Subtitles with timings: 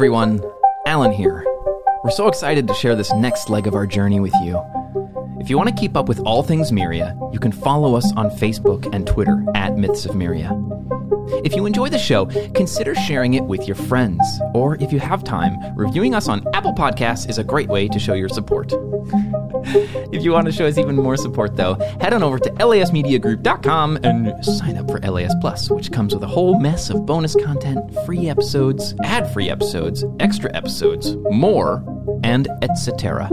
[0.00, 0.42] everyone,
[0.86, 1.44] Alan here.
[2.02, 4.58] We're so excited to share this next leg of our journey with you.
[5.38, 8.30] If you want to keep up with all things Myria, you can follow us on
[8.30, 10.56] Facebook and Twitter at Myths of Myria.
[11.44, 12.24] If you enjoy the show,
[12.54, 14.24] consider sharing it with your friends.
[14.54, 17.98] Or if you have time, reviewing us on Apple Podcasts is a great way to
[17.98, 18.72] show your support.
[20.12, 23.98] if you want to show us even more support, though, head on over to lasmediagroup.com
[24.02, 27.78] and sign up for LAS Plus, which comes with a whole mess of bonus content,
[28.04, 31.84] free episodes, ad free episodes, extra episodes, more,
[32.24, 33.30] and etc.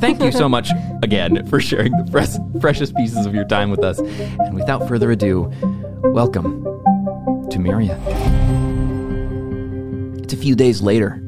[0.00, 0.68] Thank you so much
[1.02, 3.98] again for sharing the fresh, freshest pieces of your time with us.
[3.98, 5.50] And without further ado,
[6.02, 6.62] welcome
[7.50, 7.98] to Myria.
[10.22, 11.20] It's a few days later.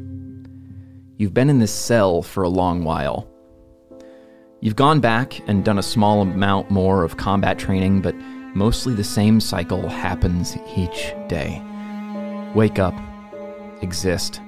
[1.19, 3.27] You've been in this cell for a long while.
[4.61, 8.15] You've gone back and done a small amount more of combat training, but
[8.55, 11.63] mostly the same cycle happens each day.
[12.55, 12.95] Wake up,
[13.83, 14.41] exist,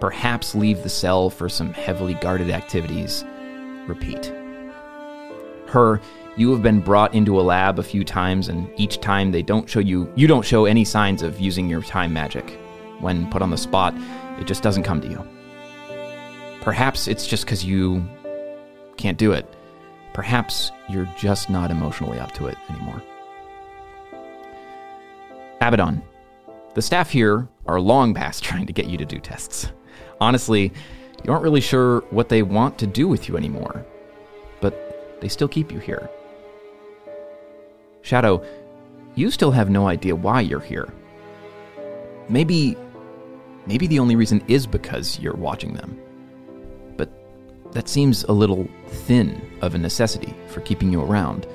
[0.00, 3.24] perhaps leave the cell for some heavily guarded activities,
[3.86, 4.26] repeat.
[5.66, 6.02] Her,
[6.36, 9.68] you have been brought into a lab a few times, and each time they don't
[9.68, 12.50] show you, you don't show any signs of using your time magic.
[13.00, 13.94] When put on the spot,
[14.38, 15.26] it just doesn't come to you.
[16.60, 18.06] Perhaps it's just because you
[18.98, 19.46] can't do it.
[20.12, 23.02] Perhaps you're just not emotionally up to it anymore.
[25.60, 26.02] Abaddon,
[26.74, 29.72] the staff here are long past trying to get you to do tests.
[30.20, 30.72] Honestly,
[31.24, 33.84] you aren't really sure what they want to do with you anymore,
[34.60, 36.08] but they still keep you here.
[38.02, 38.44] Shadow,
[39.14, 40.92] you still have no idea why you're here.
[42.28, 42.76] Maybe
[43.66, 45.98] maybe the only reason is because you're watching them.
[47.72, 51.46] That seems a little thin of a necessity for keeping you around.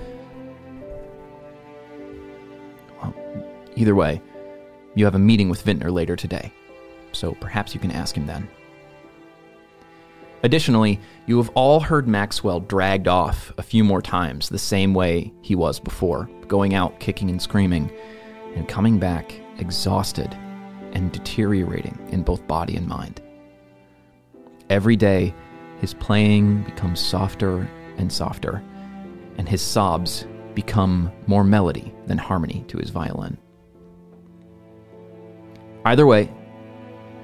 [3.02, 3.14] Well,
[3.76, 4.22] either way,
[4.96, 6.54] you have a meeting with Vintner later today,
[7.12, 8.48] so perhaps you can ask him then.
[10.44, 15.32] Additionally, you have all heard Maxwell dragged off a few more times the same way
[15.42, 17.90] he was before, going out kicking and screaming,
[18.56, 20.32] and coming back exhausted
[20.92, 23.22] and deteriorating in both body and mind.
[24.70, 25.34] Every day,
[25.84, 28.64] his playing becomes softer and softer,
[29.38, 33.38] and his sobs become more melody than harmony to his violin.
[35.84, 36.32] Either way,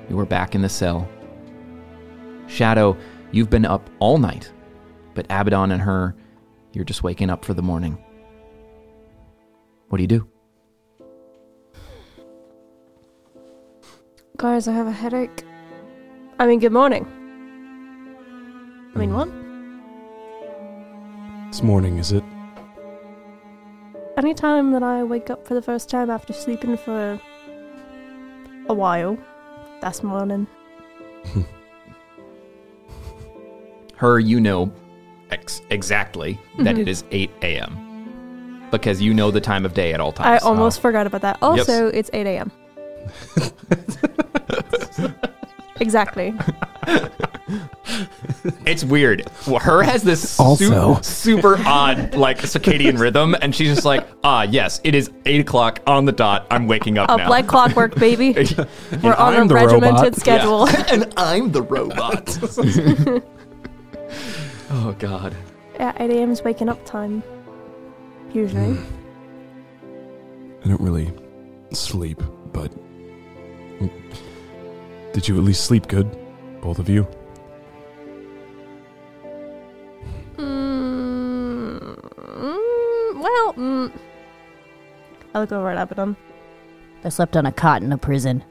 [0.10, 1.08] you are back in the cell.
[2.48, 2.98] Shadow,
[3.32, 4.52] you've been up all night,
[5.14, 6.14] but Abaddon and her,
[6.74, 7.98] you're just waking up for the morning.
[9.88, 10.28] What do you do?
[14.36, 15.46] Guys, I have a headache.
[16.40, 17.10] I mean, good morning.
[18.96, 19.16] I mean, hmm.
[19.16, 19.30] what?
[21.50, 22.24] It's morning, is it?
[24.18, 27.20] Anytime that I wake up for the first time after sleeping for
[28.68, 29.18] a while,
[29.82, 30.48] that's morning.
[33.96, 34.72] Her, you know
[35.32, 36.82] ex- exactly that mm-hmm.
[36.82, 38.68] it is 8 a.m.
[38.72, 40.28] because you know the time of day at all times.
[40.28, 40.44] I times.
[40.44, 41.38] almost forgot about that.
[41.42, 42.52] Also, it's 8 a.m.
[45.80, 46.34] exactly.
[48.66, 49.28] It's weird.
[49.62, 51.02] Her has this su- Also.
[51.02, 55.80] super odd like circadian rhythm, and she's just like, ah, yes, it is eight o'clock
[55.88, 56.46] on the dot.
[56.52, 57.30] I'm waking up Oh, now.
[57.30, 58.34] like clockwork, baby.
[59.04, 60.16] We're on I'm a the regimented robot.
[60.16, 60.68] schedule.
[60.92, 62.38] and I'm the robot.
[64.72, 65.36] oh God.
[65.76, 66.32] Yeah, 8 a.m.
[66.32, 67.24] is waking up time.
[68.34, 68.78] Usually.
[70.64, 71.12] I don't really
[71.74, 72.22] sleep,
[72.52, 72.72] but.
[75.14, 76.16] Did you at least sleep good?
[76.62, 77.08] Both of you?
[83.56, 84.00] Mm, well, mm.
[85.34, 86.16] I look over at Abaddon.
[87.04, 88.44] I slept on a cot in a prison.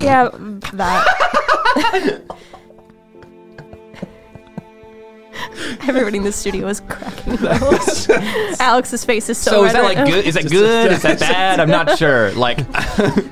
[0.00, 0.28] Yeah,
[0.74, 2.22] that.
[5.88, 7.62] Everybody in the studio is cracking up.
[8.60, 9.50] Alex's face is so.
[9.50, 10.06] So is that right like now.
[10.06, 10.24] good?
[10.26, 10.92] Is that good?
[10.92, 11.60] Is that bad?
[11.60, 12.32] I'm not sure.
[12.32, 12.58] Like,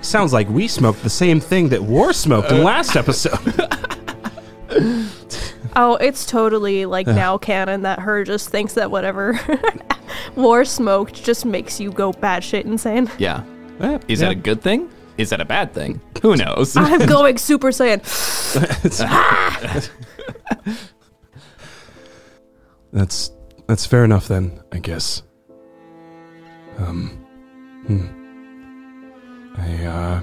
[0.04, 3.38] Sounds like we smoked the same thing that War smoked in last episode.
[5.76, 9.38] Oh, it's totally like now canon that her just thinks that whatever
[10.36, 13.10] war smoked just makes you go batshit insane.
[13.18, 13.42] yeah.
[13.80, 14.28] Eh, Is yeah.
[14.28, 14.88] that a good thing?
[15.18, 16.00] Is that a bad thing?
[16.22, 16.76] Who knows?
[16.76, 18.00] I'm going Super Saiyan.
[22.92, 23.32] That's
[23.66, 25.22] that's fair enough then, I guess.
[26.78, 27.08] Um,
[27.86, 28.06] hmm.
[29.56, 30.20] I uh,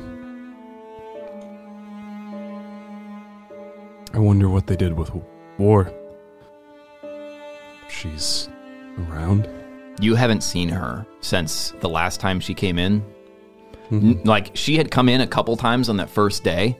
[4.13, 5.09] I wonder what they did with
[5.61, 5.91] War.
[7.89, 8.49] She's
[9.09, 9.47] around.
[9.99, 13.03] you haven't seen her since the last time she came in.
[13.91, 14.17] Mhm.
[14.17, 16.75] N- Like she had come in a couple times on that first day.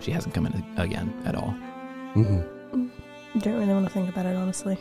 [0.00, 1.54] She hasn't come in again at all.
[2.14, 2.90] Mhm.
[3.38, 4.76] Don't really want to think about it, honestly.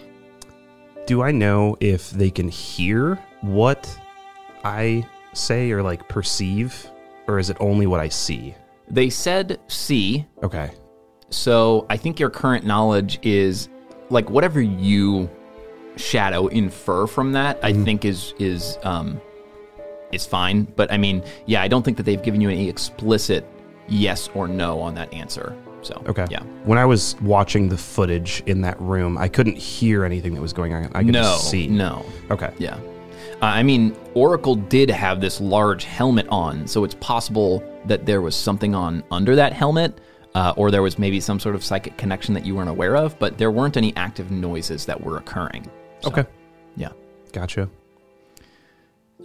[1.06, 3.88] Do I know if they can hear what
[4.65, 6.89] I say or like perceive,
[7.30, 8.56] or is it only what I see?
[8.89, 10.71] They said see, Okay.
[11.29, 13.69] So I think your current knowledge is
[14.09, 15.29] like whatever you
[15.95, 17.59] shadow infer from that.
[17.63, 19.19] I think is is um
[20.12, 20.63] is fine.
[20.75, 23.45] But I mean, yeah, I don't think that they've given you any explicit
[23.88, 25.56] yes or no on that answer.
[25.81, 26.25] So Okay.
[26.29, 26.41] yeah.
[26.65, 30.53] When I was watching the footage in that room, I couldn't hear anything that was
[30.53, 30.85] going on.
[30.94, 31.68] I could no, just see.
[31.68, 32.06] no.
[32.31, 32.51] Okay.
[32.57, 32.75] Yeah.
[33.41, 38.21] Uh, I mean, Oracle did have this large helmet on, so it's possible that there
[38.21, 40.00] was something on under that helmet,
[40.38, 43.18] uh, or there was maybe some sort of psychic connection that you weren't aware of,
[43.18, 45.63] but there weren't any active noises that were occurring.
[46.01, 46.25] So, Okay.
[46.75, 46.89] Yeah.
[47.34, 47.68] Gotcha.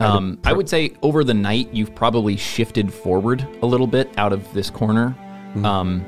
[0.00, 3.86] I would Um, I would say over the night, you've probably shifted forward a little
[3.86, 5.14] bit out of this corner.
[5.62, 6.02] Um,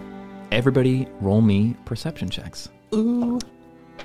[0.50, 2.70] everybody, roll me perception checks.
[2.94, 3.38] Ooh.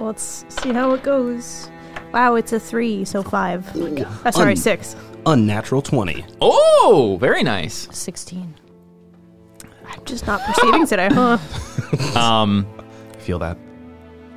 [0.01, 1.69] Let's see how it goes.
[2.13, 3.65] Wow, it's a three, so five.
[4.25, 4.97] Uh, sorry, Un- six.
[5.25, 6.25] Unnatural 20.
[6.41, 7.87] Oh, very nice.
[7.91, 8.53] 16.
[9.89, 11.37] I'm just not perceiving today, huh?
[12.19, 12.65] Um,
[13.19, 13.57] Feel that?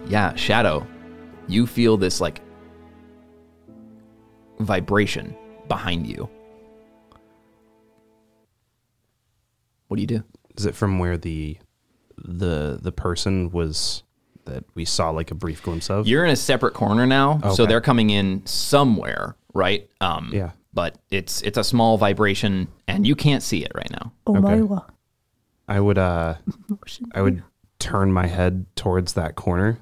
[0.06, 0.86] yeah, Shadow,
[1.48, 2.40] you feel this like
[4.60, 5.34] vibration
[5.68, 6.28] behind you.
[9.88, 10.24] What do you do?
[10.56, 11.58] Is it from where the
[12.16, 14.02] the the person was
[14.44, 16.06] that we saw like a brief glimpse of?
[16.06, 17.66] You're in a separate corner now, so Okay.
[17.66, 19.88] they're coming in somewhere, right?
[20.00, 20.50] Um, Yeah.
[20.74, 24.12] But it's it's a small vibration, and you can't see it right now.
[24.26, 24.62] Oh my Okay.
[24.62, 24.82] wa.
[25.68, 26.34] I would uh
[27.14, 27.42] I would
[27.78, 29.78] turn my head towards that corner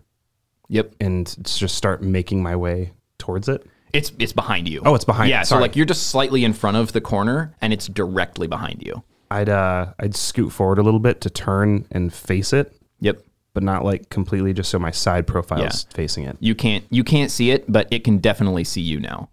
[0.69, 3.67] Yep, and just start making my way towards it.
[3.93, 4.81] it's it's behind you.
[4.85, 5.63] Oh, it's behind- Yeah, so sorry.
[5.63, 9.03] like you're just slightly in front of the corner, and it's directly behind you.
[9.33, 13.23] I'd uh I'd scoot forward a little bit to turn and face it, Yep.
[13.53, 15.95] but not like completely just so my side profile's Yeah.
[15.97, 16.37] facing it.
[16.41, 19.29] You can't you can't see it, but it can definitely see you now.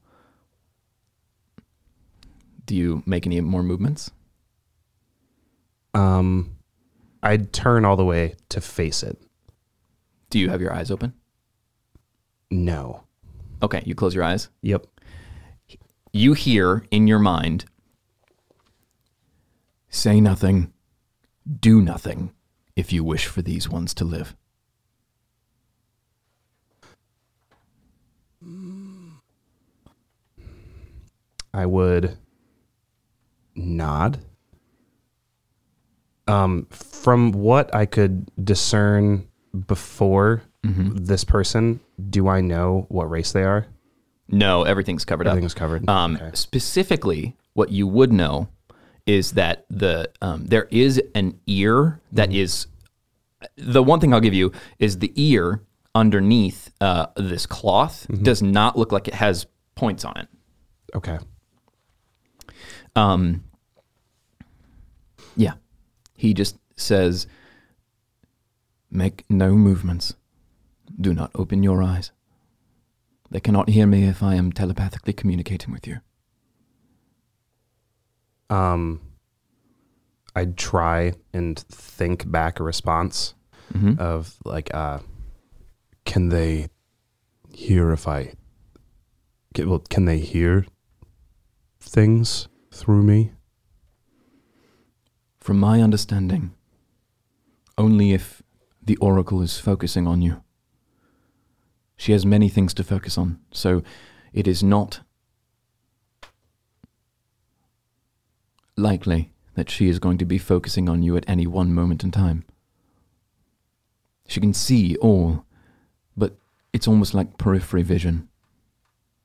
[2.66, 4.12] Do you make any more movements?
[5.94, 6.58] Um
[7.24, 9.20] I'd turn all the way to face it.
[10.30, 11.14] Do you have your eyes open?
[12.52, 13.04] No.
[13.62, 14.50] Okay, you close your eyes.
[14.62, 14.86] Yep.
[16.14, 17.66] You hear in your mind
[19.90, 20.74] Say nothing,
[21.60, 22.32] do nothing
[22.76, 24.36] if you wish for these ones to live.
[31.54, 32.18] I would
[33.56, 34.20] nod.
[36.28, 39.28] Um, from what I could discern
[39.68, 40.42] before
[41.06, 41.80] this person,
[42.10, 43.66] do I know what race they are?
[44.28, 45.32] No, everything's covered up.
[45.32, 45.88] Everything's covered.
[45.90, 46.32] Um, Okay.
[46.34, 48.50] Specifically, what you would know
[49.06, 52.68] is that the um, there is an ear that is
[53.56, 55.62] the one thing I'll give you is the ear
[55.96, 60.28] underneath uh, this cloth does not look like it has points on it.
[60.94, 61.18] Okay.
[62.98, 63.44] Um,
[65.38, 65.54] yeah,
[66.18, 67.26] he just says,
[68.92, 70.16] "Make no movements.
[71.00, 72.12] Do not open your eyes.
[73.32, 76.00] They cannot hear me if I am telepathically communicating with you."
[78.50, 79.02] Um,
[80.36, 83.34] I'd try and think back a response
[83.74, 83.98] Mhm.
[84.00, 85.00] of like, uh,
[86.06, 86.70] Can they
[87.52, 88.34] hear if I?
[89.54, 90.66] Can, well, can they hear
[91.82, 93.34] things through me?
[95.48, 96.54] From my understanding,
[97.78, 98.44] only if
[98.84, 100.44] the Oracle is focusing on you.
[101.96, 103.82] She has many things to focus on, so
[104.34, 105.00] it is not
[108.76, 112.12] likely that she is going to be focusing on you at any one moment in
[112.12, 112.44] time.
[114.28, 115.46] She can see all,
[116.18, 116.36] but
[116.74, 118.28] It's almost like periphery vision.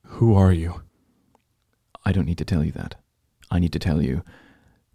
[0.05, 0.83] Who are you?
[2.05, 2.95] I don't need to tell you that.
[3.51, 4.23] I need to tell you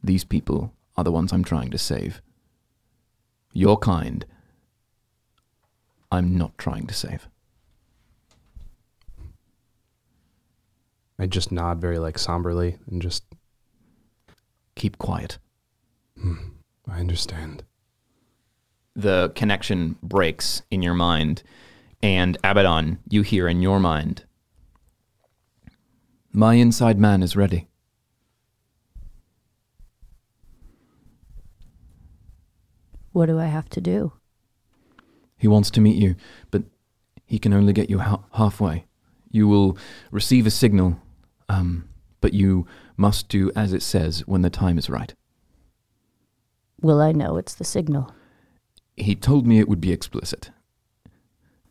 [0.03, 2.21] these people are the ones I'm trying to save.
[3.55, 4.27] Your kind,
[6.13, 7.27] I'm not trying to save.
[11.19, 13.25] I just nod very like somberly and just
[14.79, 15.39] Keep quiet.
[16.17, 16.35] Hmm.
[16.89, 17.65] I understand.
[18.95, 21.43] The connection breaks in your mind,
[22.01, 24.25] and Abaddon, you hear in your mind,
[26.33, 27.67] My inside man is ready.
[33.13, 34.13] What do I have to do?
[35.37, 36.17] He wants to meet you,
[36.51, 36.65] but
[37.25, 38.87] he can only get you ha- halfway.
[39.31, 39.79] You will
[40.11, 41.01] receive a signal,
[41.49, 41.89] um,
[42.21, 45.15] but you must do as it says when the time is right.
[46.81, 48.13] Will I know it's the signal?
[48.97, 50.51] He told me it would be explicit.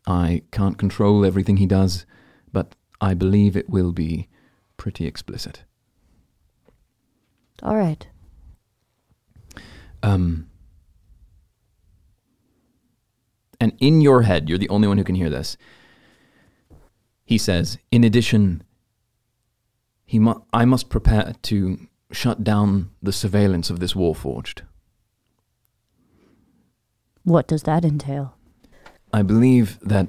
[0.06, 2.06] I can't control everything he does,
[2.52, 4.28] but I believe it will be
[4.76, 5.64] pretty explicit.
[7.62, 8.06] All right.
[10.02, 10.48] Um,
[13.60, 15.56] and in your head, you're the only one who can hear this.
[17.24, 18.62] He says, in addition,
[20.04, 24.62] he mu- I must prepare to shut down the surveillance of this Warforged.
[27.24, 28.34] What does that entail?
[29.12, 30.08] I believe that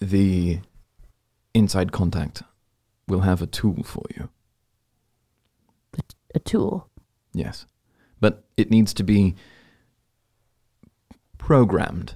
[0.00, 0.60] the
[1.54, 2.42] inside contact
[3.08, 4.28] will have a tool for you.
[6.34, 6.88] A tool.
[7.32, 7.66] Yes.
[8.20, 9.34] But it needs to be
[11.38, 12.14] programmed.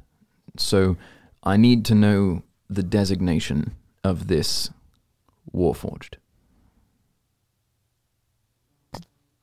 [0.57, 0.97] So
[1.43, 4.71] I need to know the designation of this
[5.55, 6.15] Warforged.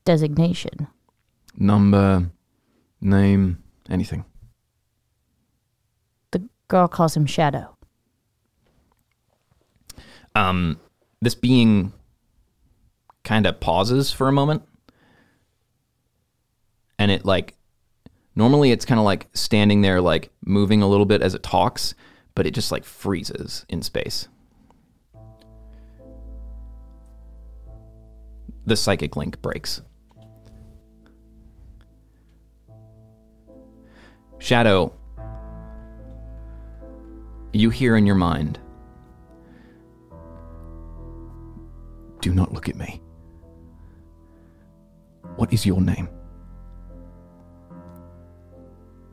[0.05, 0.87] Designation.
[1.57, 2.29] Number,
[3.01, 4.23] name, anything.
[6.31, 7.75] The girl calls him Shadow.
[10.33, 10.79] Um,
[11.21, 11.91] this being
[13.23, 14.63] kind of pauses for a moment.
[16.97, 17.56] And it like,
[18.37, 21.95] normally it's kind of like standing there, like moving a little bit as it talks,
[22.35, 24.27] but it just like freezes in space.
[28.65, 29.81] The psychic link breaks.
[34.39, 34.93] Shadow,
[37.53, 38.59] you hear in your mind
[42.21, 43.01] Do not look at me.
[45.37, 46.09] What is your name?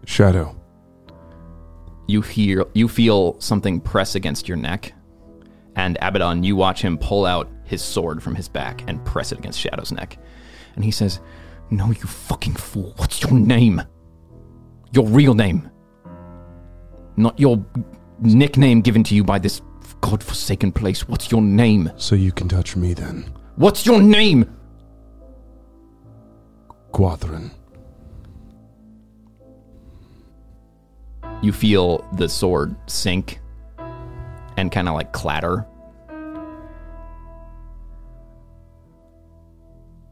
[0.06, 0.56] Shadow.
[2.06, 4.92] You hear you feel something press against your neck.
[5.76, 9.38] And Abaddon, you watch him pull out his sword from his back and press it
[9.38, 10.18] against Shadow's neck.
[10.76, 11.20] And he says,
[11.70, 12.92] No, you fucking fool.
[12.96, 13.82] What's your name?
[14.92, 15.70] Your real name.
[17.16, 17.64] Not your
[18.20, 19.62] nickname given to you by this
[20.00, 21.08] godforsaken place.
[21.08, 21.90] What's your name?
[21.96, 23.32] So you can touch me then.
[23.56, 24.54] What's your name?
[26.92, 27.50] Gwathryn.
[31.42, 33.40] You feel the sword sink
[34.56, 35.66] and kind of like clatter.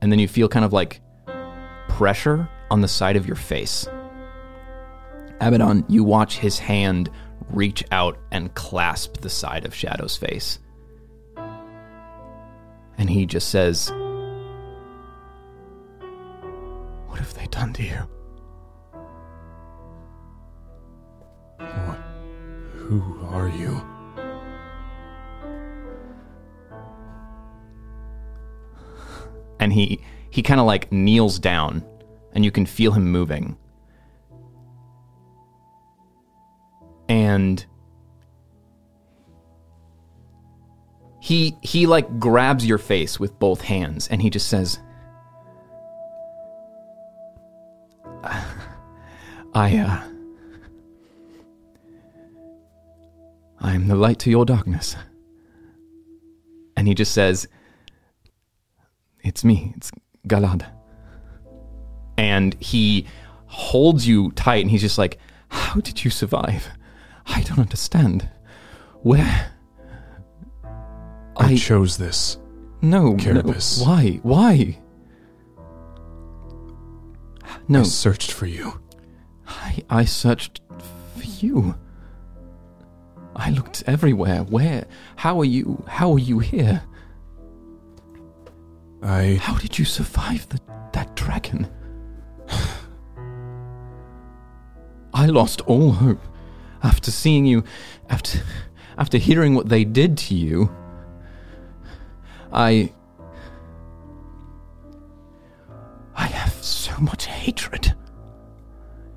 [0.00, 1.00] And then you feel kind of like
[1.88, 3.86] pressure on the side of your face.
[5.40, 7.10] Abaddon, you watch his hand
[7.50, 10.58] reach out and clasp the side of Shadow's face.
[12.98, 13.90] And he just says,
[17.08, 18.08] What have they done to you?
[22.92, 23.80] Who are you?
[29.58, 31.82] and he he kind of like kneels down
[32.34, 33.56] and you can feel him moving
[37.08, 37.64] and
[41.20, 44.80] he he like grabs your face with both hands and he just says
[49.54, 50.11] i uh
[53.62, 54.96] i am the light to your darkness
[56.76, 57.48] and he just says
[59.22, 59.72] it's me.
[59.76, 59.90] It's
[60.26, 60.66] Galad.
[62.18, 63.06] And he
[63.46, 66.68] holds you tight and he's just like, How did you survive?
[67.26, 68.28] I don't understand.
[69.02, 69.52] Where?
[71.36, 72.38] I, I- chose this.
[72.80, 73.12] No.
[73.12, 73.42] no.
[73.78, 74.18] Why?
[74.24, 74.78] Why?
[77.68, 77.80] No.
[77.80, 78.80] I searched for you.
[79.46, 80.60] I, I searched
[81.14, 81.76] for you.
[83.34, 84.42] I looked everywhere.
[84.44, 84.86] Where?
[85.16, 85.84] How are you?
[85.88, 86.82] How are you here?
[89.02, 90.60] I How did you survive the,
[90.92, 91.68] that dragon?
[95.14, 96.20] I lost all hope
[96.82, 97.64] after seeing you,
[98.08, 98.40] after
[98.98, 100.70] after hearing what they did to you,
[102.52, 102.92] I.
[106.14, 107.94] I have so much hatred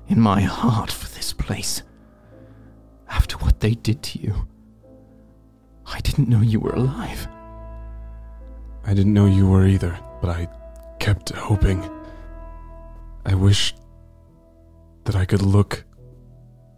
[0.08, 1.82] in my heart for this place.
[3.16, 4.46] After what they did to you,
[5.86, 7.26] I didn't know you were alive.
[8.84, 10.46] I didn't know you were either, but I
[11.00, 11.82] kept hoping.
[13.24, 13.74] I wish
[15.04, 15.82] that I could look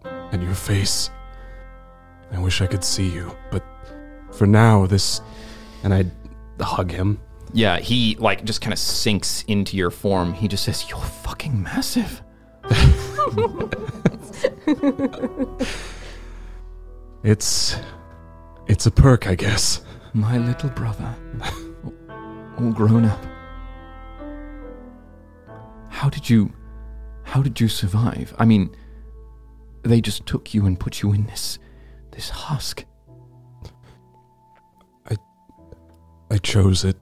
[0.04, 1.10] at your face.
[2.30, 3.64] I wish I could see you, but
[4.30, 5.20] for now, this.
[5.82, 6.12] And I'd
[6.60, 7.20] hug him.
[7.52, 10.34] Yeah, he like just kind of sinks into your form.
[10.34, 12.22] He just says, "You're fucking massive."
[17.22, 17.76] It's.
[18.66, 19.82] It's a perk, I guess.
[20.12, 21.14] My little brother,
[22.58, 23.24] all grown up.
[25.88, 26.52] How did you.
[27.24, 28.34] How did you survive?
[28.38, 28.74] I mean,
[29.82, 31.58] they just took you and put you in this.
[32.12, 32.84] this husk.
[35.10, 35.16] I
[36.30, 36.96] I chose it.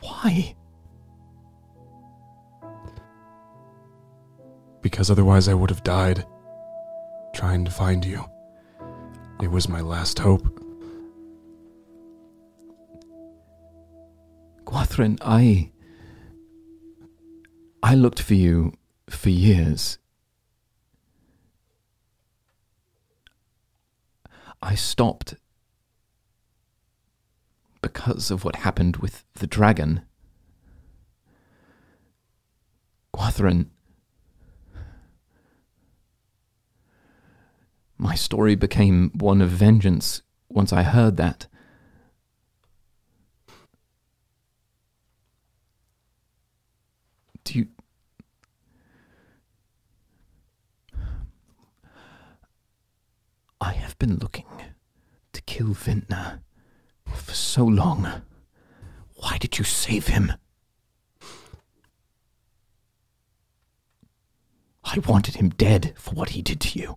[0.00, 0.56] Why?
[4.86, 6.24] because otherwise I would have died
[7.34, 8.24] trying to find you.
[9.42, 10.46] It was my last hope.
[14.64, 15.70] Gwathryn, I.
[17.82, 18.72] I looked for you
[19.08, 19.98] for years.
[24.62, 25.36] I stopped
[27.82, 30.00] because of what happened with the dragon.
[33.14, 33.66] Gwathryn,
[37.98, 41.46] my story became one of vengeance once I heard that.
[47.44, 47.68] Do you.
[53.60, 54.46] I have been looking
[55.32, 56.40] to kill Vintner
[57.06, 58.22] for so long.
[59.14, 60.32] Why did you save him?
[64.84, 66.96] I wanted him dead for what he did to you.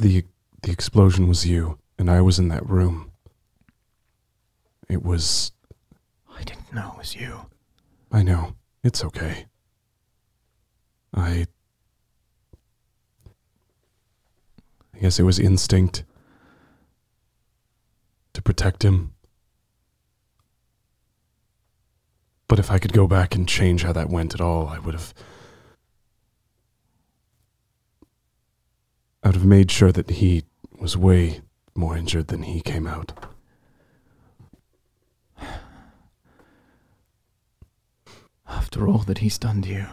[0.00, 0.24] The
[0.62, 3.12] the explosion was you, and I was in that room.
[4.88, 5.52] It was
[6.34, 7.50] I didn't know it was you.
[8.10, 8.54] I know.
[8.82, 9.44] It's okay.
[11.12, 11.46] I
[14.94, 16.04] I guess it was instinct
[18.32, 19.12] to protect him.
[22.48, 24.94] But if I could go back and change how that went at all, I would
[24.94, 25.12] have
[29.22, 30.44] I would have made sure that he
[30.78, 31.40] was way
[31.74, 33.12] more injured than he came out.
[38.48, 39.86] After all that he's done to you.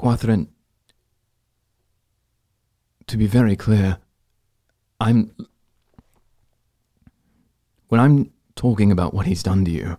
[0.00, 0.46] Gwathryn,
[3.08, 3.98] to be very clear,
[5.00, 5.32] I'm.
[7.88, 9.96] When I'm talking about what he's done to you,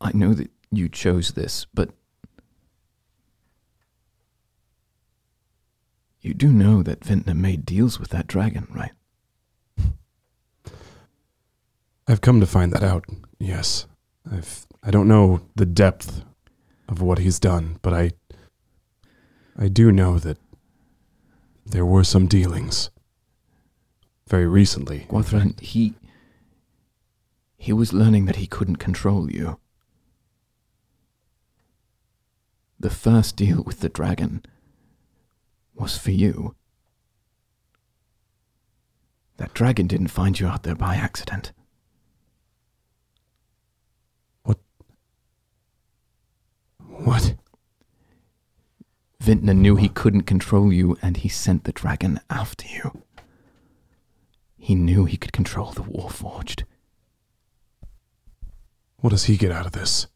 [0.00, 1.90] I know that you chose this, but.
[6.20, 8.90] You do know that Vintner made deals with that dragon, right?
[12.08, 13.04] I've come to find that out.
[13.38, 13.86] Yes.
[14.30, 16.24] I've I don't know the depth
[16.88, 18.10] of what he's done, but I
[19.56, 20.38] I do know that
[21.64, 22.90] there were some dealings
[24.28, 25.06] very recently.
[25.08, 25.94] Gwathryn, he.
[27.56, 29.58] He was learning that he couldn't control you.
[32.78, 34.44] The first deal with the dragon
[35.74, 36.54] was for you.
[39.38, 41.52] That dragon didn't find you out there by accident.
[44.44, 44.58] What?
[46.78, 47.34] What?
[49.20, 53.02] Vintner knew he couldn't control you, and he sent the dragon after you.
[54.56, 56.64] He knew he could control the Warforged.
[58.98, 60.06] What does he get out of this?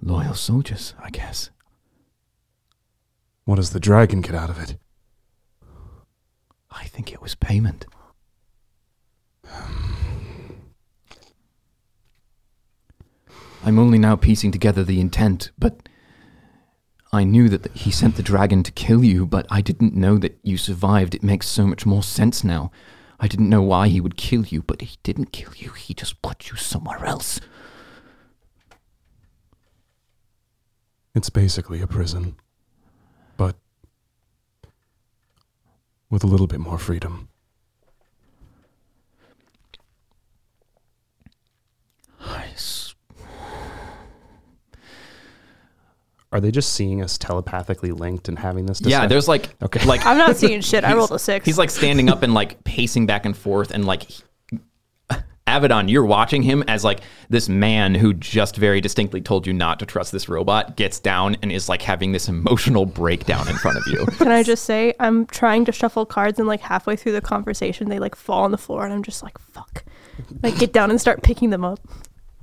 [0.00, 1.50] Loyal soldiers, I guess.
[3.44, 4.76] What does the dragon get out of it?
[6.70, 7.86] I think it was payment.
[13.64, 15.88] I'm only now piecing together the intent, but
[17.12, 20.38] I knew that he sent the dragon to kill you, but I didn't know that
[20.42, 21.14] you survived.
[21.14, 22.70] It makes so much more sense now.
[23.18, 25.70] I didn't know why he would kill you, but he didn't kill you.
[25.70, 27.40] He just put you somewhere else.
[31.18, 32.36] It's basically a prison,
[33.36, 33.56] but
[36.08, 37.28] with a little bit more freedom.
[46.30, 48.78] Are they just seeing us telepathically linked and having this?
[48.78, 49.02] Discussion?
[49.02, 50.84] Yeah, there's like okay, like I'm not seeing shit.
[50.84, 51.44] I rolled a six.
[51.44, 54.06] He's like standing up and like pacing back and forth, and like
[55.56, 59.78] Abaddon, you're watching him as like this man who just very distinctly told you not
[59.78, 63.76] to trust this robot gets down and is like having this emotional breakdown in front
[63.78, 64.04] of you.
[64.18, 67.88] Can I just say I'm trying to shuffle cards and like halfway through the conversation
[67.88, 69.84] they like fall on the floor and I'm just like fuck.
[70.42, 71.80] Like get down and start picking them up.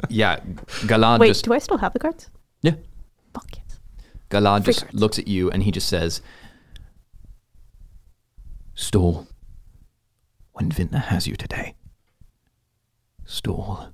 [0.09, 0.39] yeah,
[0.87, 2.29] Galad Wait, just do I still have the cards?
[2.61, 2.73] yeah,
[3.33, 3.79] Fuck yes.
[4.29, 4.99] Galad Free just cards.
[4.99, 6.21] looks at you and he just says,
[8.73, 9.27] "Stall,
[10.53, 11.75] when Vintner has you today,
[13.25, 13.91] Stall,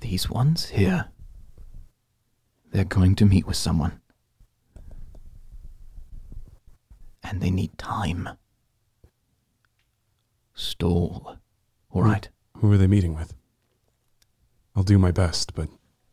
[0.00, 1.10] these ones here,
[2.72, 4.00] they're going to meet with someone.
[7.22, 8.28] And they need time.
[10.54, 11.38] Stall.
[11.90, 12.28] All right.
[12.58, 13.34] Who are they meeting with?
[14.76, 15.68] I'll do my best, but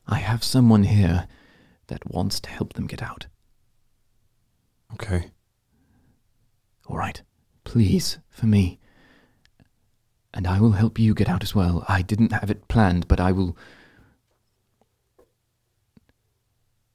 [0.07, 1.27] I have someone here
[1.87, 3.27] that wants to help them get out.
[4.93, 5.31] okay.
[6.87, 7.21] All right.
[7.63, 8.79] Please, for me.
[10.33, 11.85] And I will help you get out as well.
[11.87, 13.57] I didn't have it planned, but I will.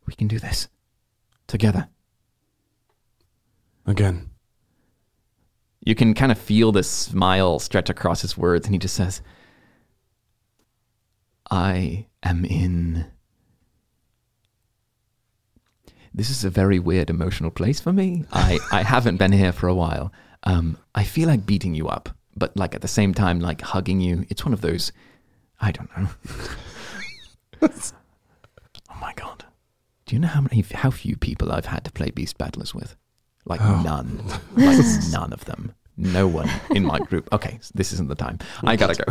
[0.06, 0.68] We can do this.
[1.46, 1.88] Together.
[3.86, 4.30] Again.
[5.84, 9.22] You can kind of feel this smile stretch across his words, and he just says,
[11.48, 13.06] I am in.
[16.12, 18.24] This is a very weird emotional place for me.
[18.32, 20.12] I, I haven't been here for a while.
[20.42, 24.00] Um, I feel like beating you up, but like at the same time, like hugging
[24.00, 24.26] you.
[24.28, 24.92] It's one of those.
[25.60, 26.08] I don't know.
[28.90, 29.44] oh my god!
[30.04, 32.96] Do you know how many, how few people I've had to play Beast Battlers with?
[33.44, 33.82] Like oh.
[33.82, 34.22] none,
[34.56, 34.78] like
[35.10, 35.72] none of them.
[35.96, 37.28] No one in my group.
[37.32, 38.38] Okay, this isn't the time.
[38.62, 39.04] I gotta go.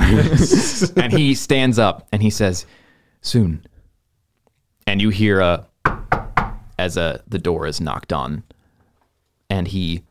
[1.01, 2.65] and he stands up and he says,
[3.21, 3.65] "Soon."
[4.87, 5.67] And you hear a
[6.77, 8.43] as a the door is knocked on,
[9.49, 10.03] and he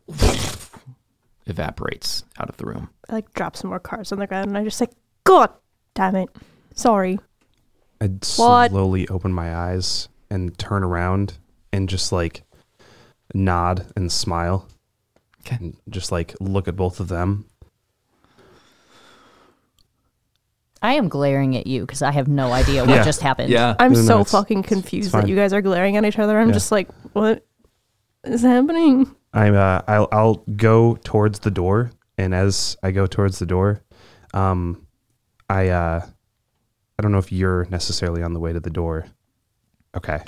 [1.47, 2.91] evaporates out of the room.
[3.09, 4.93] I like drop some more cards on the ground and I just like,
[5.25, 5.51] God
[5.95, 6.29] damn it.
[6.75, 7.19] Sorry.
[8.01, 8.71] I'd What?
[8.71, 11.39] slowly open my eyes and turn around
[11.73, 12.43] and just like
[13.35, 14.69] nod and smile.
[15.41, 15.57] Okay.
[15.57, 17.47] And just like look at both of them.
[20.83, 23.05] I am glaring at you because I have no idea what Yeah.
[23.05, 23.51] just happened.
[23.51, 23.75] Yeah.
[23.79, 25.29] I'm No, no, so it's- fucking confused that fine.
[25.29, 26.39] you guys are glaring at each other.
[26.39, 26.55] I'm Yeah.
[26.55, 27.47] just like, what
[28.25, 29.15] is happening?
[29.35, 33.83] I'm uh, I'll I'll go towards the door, and as I go towards the door,
[34.33, 34.87] um,
[35.51, 36.07] I uh,
[36.99, 39.07] I don't know if you're necessarily on the way to the door.
[39.97, 40.21] Okay.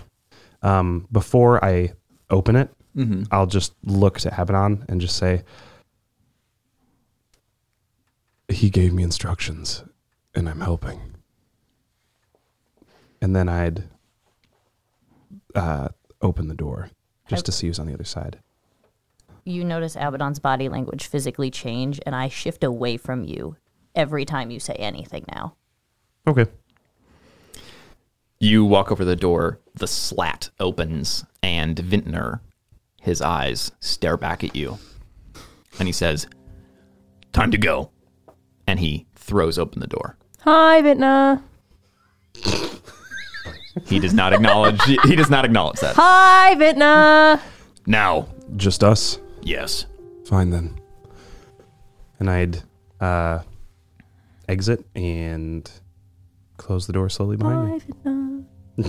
[0.62, 1.92] Um, before I
[2.30, 3.24] open it, Mm-hmm.
[3.30, 5.44] I'll just look to Abaddon and just say,
[8.48, 9.84] He gave me instructions,
[10.34, 10.98] and I'm helping.
[13.20, 13.84] and then I'd
[15.54, 15.88] uh,
[16.22, 16.88] open the door
[17.28, 18.38] just to see who's on the other side.
[19.46, 23.56] You notice Abaddon's body language physically change, and I shift away from you
[23.94, 25.54] every time you say anything now.
[26.26, 26.46] Okay.
[28.40, 32.40] You walk over the door, the slat opens, and Vintner,
[33.00, 34.78] his eyes stare back at you.
[35.78, 36.26] And he says,
[37.32, 37.90] Time to go.
[38.66, 40.18] And he throws open the door.
[40.40, 41.40] Hi, Vintner.
[43.86, 45.94] He does not acknowledge he does not acknowledge that.
[45.94, 47.40] Hi, Vintner.
[47.86, 49.20] Now, Just us.
[49.46, 49.86] Yes.
[50.26, 50.80] Fine then.
[52.18, 52.62] And I'd
[53.00, 53.40] uh,
[54.48, 55.70] exit and
[56.56, 58.44] close the door slowly behind me.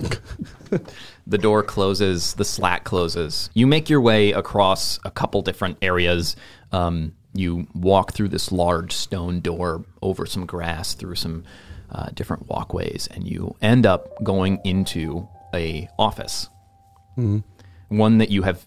[1.26, 3.50] The door closes, the slat closes.
[3.52, 6.36] You make your way across a couple different areas.
[6.72, 11.44] Um, you walk through this large stone door, over some grass, through some
[11.90, 16.48] uh, different walkways, and you end up going into a office.
[17.88, 18.66] One that you have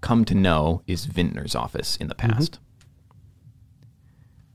[0.00, 2.32] come to know is Vintner's office in the mm-hmm.
[2.32, 2.58] past.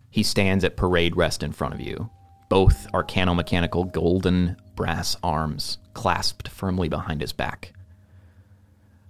[0.10, 2.10] He stands at parade rest in front of you,
[2.50, 7.74] both arcano-mechanical golden brass arms clasped firmly behind his back.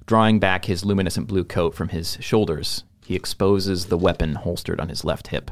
[0.06, 4.90] Drawing back his luminescent blue coat from his shoulders, he exposes the weapon holstered on
[4.90, 5.52] his left hip.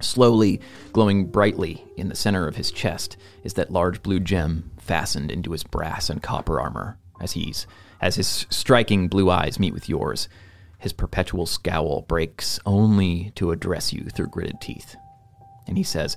[0.00, 0.60] Slowly,
[0.92, 5.52] glowing brightly in the center of his chest, is that large blue gem fastened into
[5.52, 6.98] his brass and copper armor.
[7.20, 7.66] As he's
[8.00, 10.28] as his striking blue eyes meet with yours,
[10.78, 14.96] his perpetual scowl breaks only to address you through gritted teeth.
[15.66, 16.16] And he says,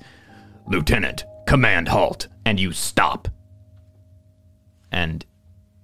[0.68, 3.28] Lieutenant, command halt, and you stop.
[4.92, 5.26] And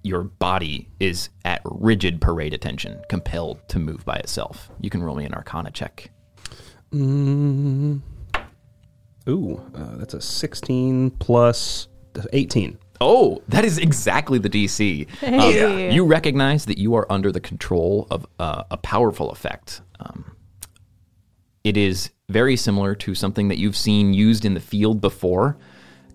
[0.02, 4.70] your body is at rigid parade attention, compelled to move by itself.
[4.80, 6.10] You can roll me an arcana check.
[6.92, 8.00] Mm.
[9.28, 11.88] Ooh, uh, that's a 16 plus
[12.32, 12.78] 18.
[13.00, 15.06] Oh, that is exactly the DC.
[15.22, 15.92] Um, Hey.
[15.94, 19.82] you recognize that you are under the control of uh, a powerful effect.
[20.00, 20.32] Um,
[21.64, 25.56] it is very similar to something that you've seen used in the field before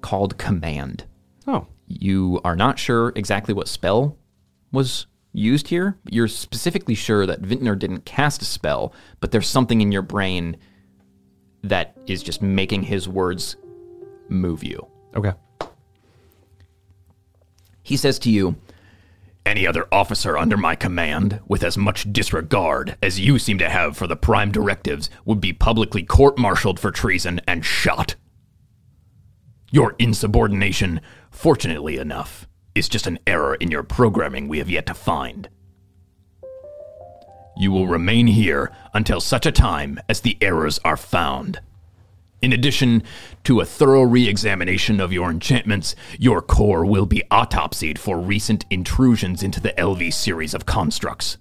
[0.01, 1.05] called command.
[1.47, 4.17] Oh, You are not sure exactly what spell
[4.71, 5.97] was used here.
[6.09, 10.57] You're specifically sure that Vintner didn't cast a spell, but there's something in your brain
[11.63, 13.55] that is just making his words
[14.29, 14.85] move you.
[15.15, 15.33] okay.
[17.83, 18.55] He says to you,
[19.45, 23.97] Any other officer under my command, with as much disregard as you seem to have
[23.97, 28.15] for the prime directives, would be publicly court martialed for treason and shot.
[29.69, 34.93] Your insubordination, fortunately enough, is just an error in your programming we have yet to
[34.93, 35.49] find.
[37.57, 41.59] You will remain here until such a time as the errors are found.
[42.43, 43.03] In addition
[43.45, 48.65] to a thorough re examination of your enchantments, your core will be autopsied for recent
[48.69, 51.37] intrusions into the LV series of constructs.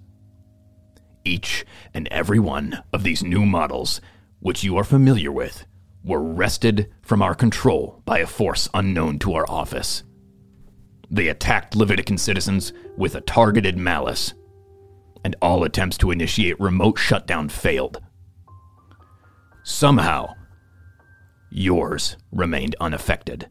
[1.25, 3.99] Each and every one of these new models,
[4.39, 5.65] which you are familiar with,
[6.05, 10.03] were wrested from our control by a force unknown to our office.
[11.11, 14.33] They attacked Levitican citizens with a targeted malice,
[15.25, 18.01] and all attempts to initiate remote shutdown failed.
[19.63, 20.33] Somehow,
[21.53, 23.47] yours remained unaffected.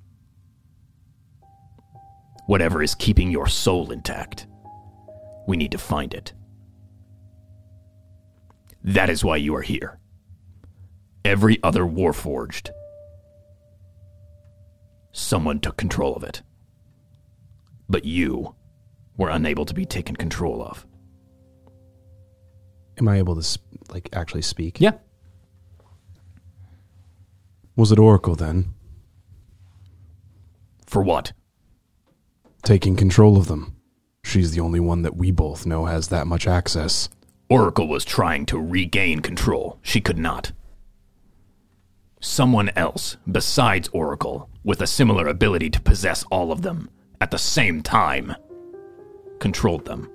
[2.47, 4.47] Whatever is keeping your soul intact,
[5.47, 6.33] we need to find it.
[8.83, 9.99] That is why you are here.
[11.25, 12.71] Every other Warforged,
[15.12, 16.43] someone took control of it.
[17.88, 18.57] But you
[19.17, 20.85] were unable to be taken control of.
[22.99, 24.81] Am I able to sp- like actually speak?
[24.81, 24.93] Yeah.
[27.77, 28.75] Was it Oracle then,
[30.87, 31.33] For what?
[32.65, 33.75] taking control of them?
[34.25, 37.09] She's the only one that we both know has that much access.
[37.49, 39.79] Oracle was trying to regain control.
[39.83, 40.53] She could not.
[42.21, 46.89] Someone else, besides Oracle, with a similar ability to possess all of them
[47.21, 48.35] at the same time,
[49.41, 50.09] controlled them.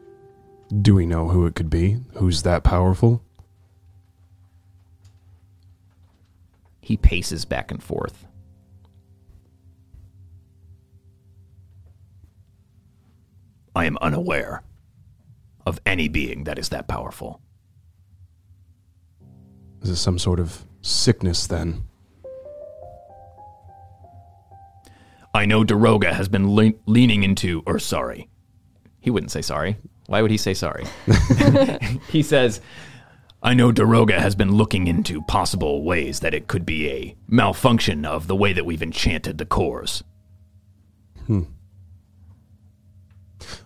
[0.82, 1.98] Do we know who it could be?
[2.14, 3.24] Who's that powerful?
[6.88, 8.26] He paces back and forth.
[13.76, 14.64] I am unaware
[15.66, 17.42] of any being that is that powerful.
[19.82, 21.84] Is this some sort of sickness then?
[25.34, 28.30] I know Daroga has been le- leaning into, or sorry.
[29.02, 29.76] He wouldn't say sorry.
[30.06, 30.86] Why would he say sorry?
[32.10, 32.62] he says,
[33.42, 38.04] I know Daroga has been looking into possible ways that it could be a malfunction
[38.04, 40.04] of the way that we've enchanted the cores.
[41.28, 41.44] Hmm.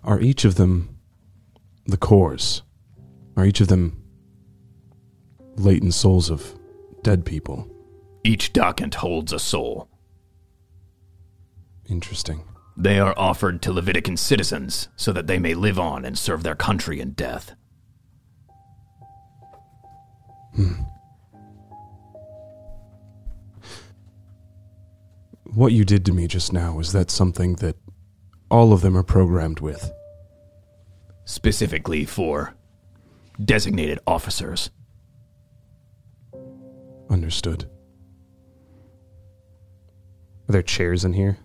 [0.03, 0.97] Are each of them
[1.85, 2.63] the cores?
[3.37, 4.03] Are each of them
[5.55, 6.53] latent souls of
[7.01, 7.67] dead people?
[8.23, 9.87] Each docant holds a soul.
[11.89, 12.43] Interesting.
[12.77, 16.55] They are offered to Levitican citizens so that they may live on and serve their
[16.55, 17.55] country in death.
[25.53, 27.75] What you did to me just now, is that something that
[28.49, 29.91] all of them are programmed with?
[31.25, 32.55] Specifically for
[33.43, 34.69] designated officers.
[37.09, 37.69] Understood.
[40.47, 41.37] Are there chairs in here?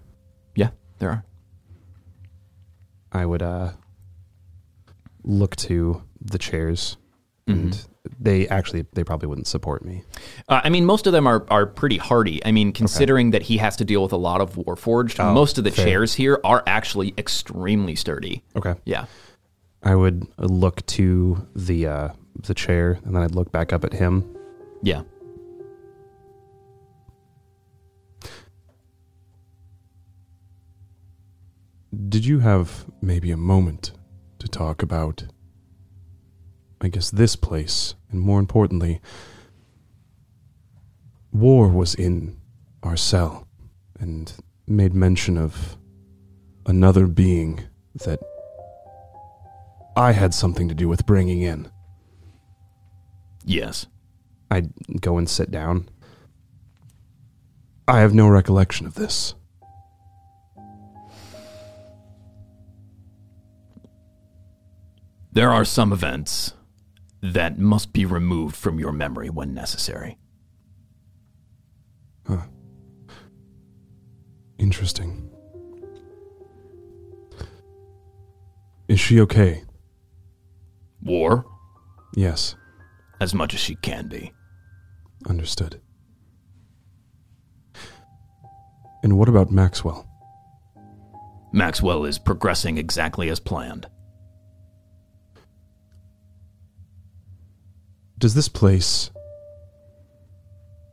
[0.54, 1.24] Yeah, there are.
[3.12, 3.72] I would uh
[5.24, 6.96] look to the chairs
[7.46, 7.86] and
[8.18, 10.02] they actually they probably wouldn't support me.
[10.48, 12.44] Uh, I mean, most of them are, are pretty hardy.
[12.44, 15.58] I mean, considering that he has to deal with a lot of Warforged, Oh, most
[15.58, 15.84] of the fair.
[15.84, 18.42] chairs here are actually extremely sturdy.
[18.56, 18.74] Okay.
[18.84, 19.06] Yeah.
[19.82, 22.08] I would look to the uh
[22.42, 24.36] the chair and then I'd look back up at him.
[24.82, 25.02] Yeah.
[32.08, 33.92] Did you have maybe a moment
[34.38, 35.24] to talk about,
[36.80, 39.00] I guess, this place, and more importantly,
[41.32, 42.38] War was in
[42.82, 43.46] our cell
[43.98, 44.32] and
[44.66, 45.76] made mention of
[46.66, 47.64] another being
[48.04, 48.20] that
[49.96, 51.70] I had something to do with bringing in.
[53.44, 53.86] Yes.
[54.50, 55.88] I'd go and sit down.
[57.88, 59.34] I have no recollection of this.
[65.32, 66.54] There are some events
[67.34, 70.18] that must be removed from your memory when necessary.
[74.58, 75.30] Interesting.
[78.88, 79.64] Is she okay?
[81.02, 81.44] War?
[82.14, 82.56] Yes,
[83.20, 84.32] As much as she can be.
[85.28, 85.80] understood.
[89.02, 90.08] And what about Maxwell?
[91.52, 93.86] Maxwell is progressing exactly as planned.
[98.18, 99.10] Does this place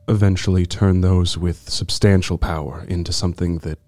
[0.10, 3.80] eventually turn those with substantial power into something that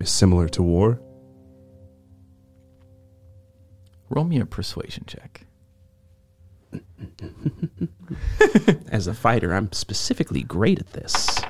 [0.00, 1.00] is similar to war?
[4.10, 5.46] Roll me a persuasion check.
[8.88, 11.40] As a fighter, I'm specifically great at this.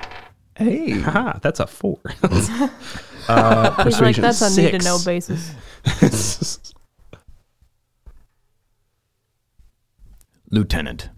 [0.55, 0.91] Hey.
[1.01, 1.99] Haha, that's a four.
[2.23, 4.85] uh, He's like, persuasion that's a need to six.
[4.85, 5.53] know basis.
[10.49, 11.09] Lieutenant,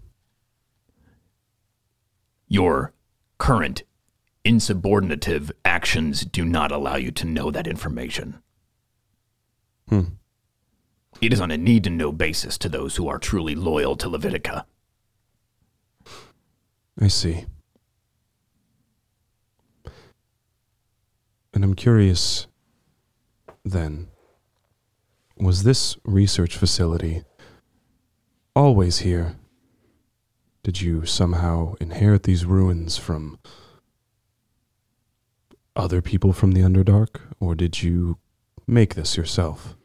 [2.48, 2.92] your
[3.38, 3.82] current
[4.44, 8.40] insubordinative actions do not allow you to know that information.
[9.88, 10.02] Hmm.
[11.20, 14.08] It is on a need to know basis to those who are truly loyal to
[14.08, 14.64] Levitica.
[17.00, 17.46] I see.
[21.52, 22.46] And I'm curious
[23.64, 24.08] then,
[25.36, 27.24] was this research facility
[28.54, 29.36] always here?
[30.68, 33.38] Did you somehow inherit these ruins from
[35.74, 38.18] other people from the Underdark, or did you
[38.66, 39.78] make this yourself?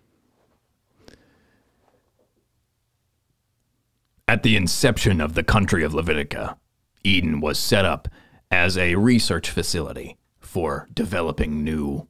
[4.28, 6.58] At the inception of the country of Levitica,
[7.02, 8.10] Eden was set up
[8.52, 12.10] as a research facility for developing new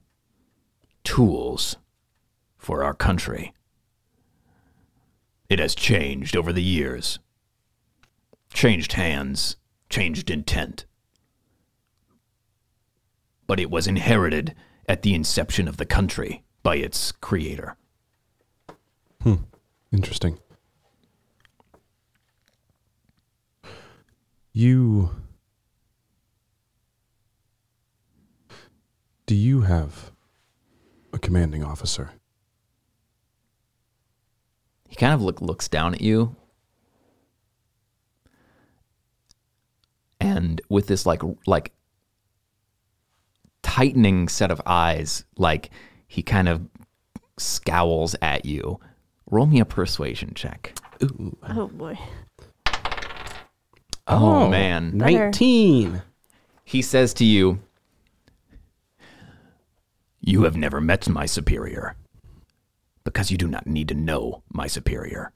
[1.03, 1.77] tools
[2.57, 3.53] for our country.
[5.47, 7.19] It has changed over the years,
[8.53, 9.57] changed hands,
[9.89, 10.85] changed intent.
[13.47, 14.55] But it was inherited
[14.87, 17.75] at the inception of the country by its creator.
[19.21, 19.35] Hmm.
[19.91, 20.39] Interesting.
[24.51, 25.11] You.
[29.25, 30.11] Do you have
[31.11, 32.11] a commanding officer?
[34.87, 36.35] He kind of look, looks down at you.
[40.23, 41.73] And with this like like
[43.61, 45.69] tightening set of eyes, like
[46.07, 46.61] he kind of
[47.37, 48.79] scowls at you.
[49.29, 50.75] Roll me a persuasion check.
[51.49, 51.97] Oh boy.
[54.05, 54.97] Oh, oh, man.
[54.97, 55.25] Better.
[55.25, 56.01] 19.
[56.65, 57.59] He says to you,
[60.19, 61.95] You have never met my superior,
[63.05, 65.31] because you do not need to know my superior.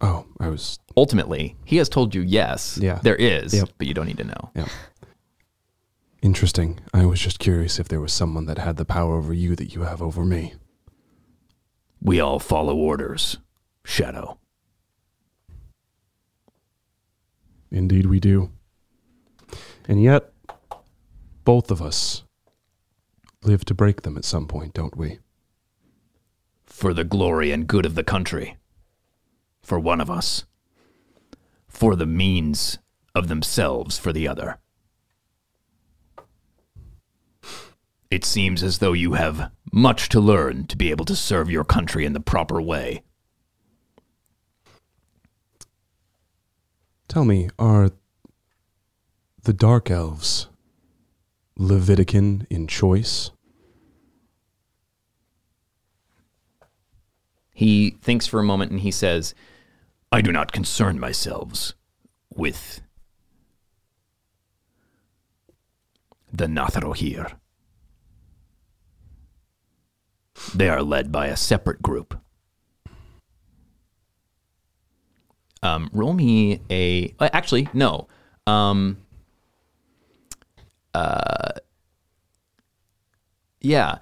[0.00, 0.78] Oh, I was.
[0.96, 3.00] ultimately, he has told you yes, Yeah.
[3.02, 3.70] there is, Yep.
[3.78, 4.50] but you don't need to know.
[4.54, 4.68] Yeah.
[6.22, 6.78] Interesting.
[6.94, 9.74] I was just curious if there was someone that had the power over you that
[9.74, 10.54] you have over me.
[12.00, 13.38] We all follow orders,
[13.84, 14.38] Shadow.
[17.70, 18.50] Indeed, we do.
[19.88, 20.32] And yet,
[21.44, 22.24] both of us
[23.42, 25.18] live to break them at some point, don't we?
[26.66, 28.56] For the glory and good of the country.
[29.68, 30.46] For one of us.
[31.68, 32.78] For the means
[33.14, 34.60] of themselves for the other.
[38.10, 41.64] It seems as though you have much to learn to be able to serve your
[41.64, 43.02] country in the proper way.
[47.06, 47.90] Tell me, are
[49.42, 50.48] the Dark Elves
[51.58, 53.32] Levitican in choice?
[57.52, 59.34] He thinks for a moment and he says,
[60.10, 61.72] I do not concern myself
[62.34, 62.80] with
[66.32, 67.32] the Natharohir.
[70.54, 72.18] They are led by a separate group.
[75.62, 77.12] um, roll me a.
[77.18, 78.06] uh, Actually, no.
[78.46, 78.98] Um,
[80.94, 81.52] uh,
[83.60, 83.98] yeah.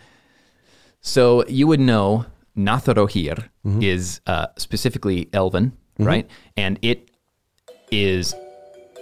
[1.00, 2.26] So you would know
[2.56, 3.48] Natharohir
[3.82, 6.04] is uh, specifically Elven, Mm-hmm.
[6.04, 6.30] right?
[6.56, 7.10] And it
[7.90, 8.34] is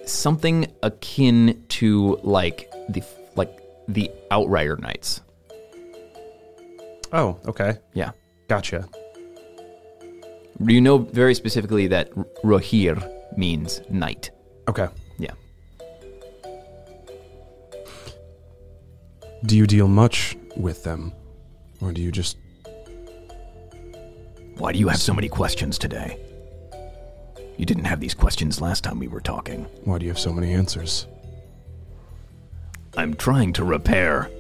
[0.06, 3.02] something akin to like the
[3.36, 5.20] like the Outrider Knights.
[7.12, 7.78] Oh, okay.
[7.94, 8.10] Yeah.
[8.48, 8.88] Gotcha.
[10.62, 12.10] Do you know very specifically that
[12.44, 14.30] Rohir means knight.
[14.68, 14.88] Okay.
[15.18, 15.32] Yeah.
[19.44, 21.12] Do you deal much with them?
[21.80, 22.38] Or do you just.
[24.56, 26.18] Why do you have so many questions today?
[27.56, 29.64] You didn't have these questions last time we were talking.
[29.84, 31.06] Why do you have so many answers?
[32.96, 34.30] I'm trying to repair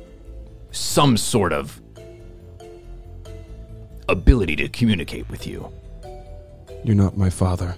[0.70, 1.80] some sort of
[4.08, 5.72] ability to communicate with you.
[6.82, 7.76] You're not my father.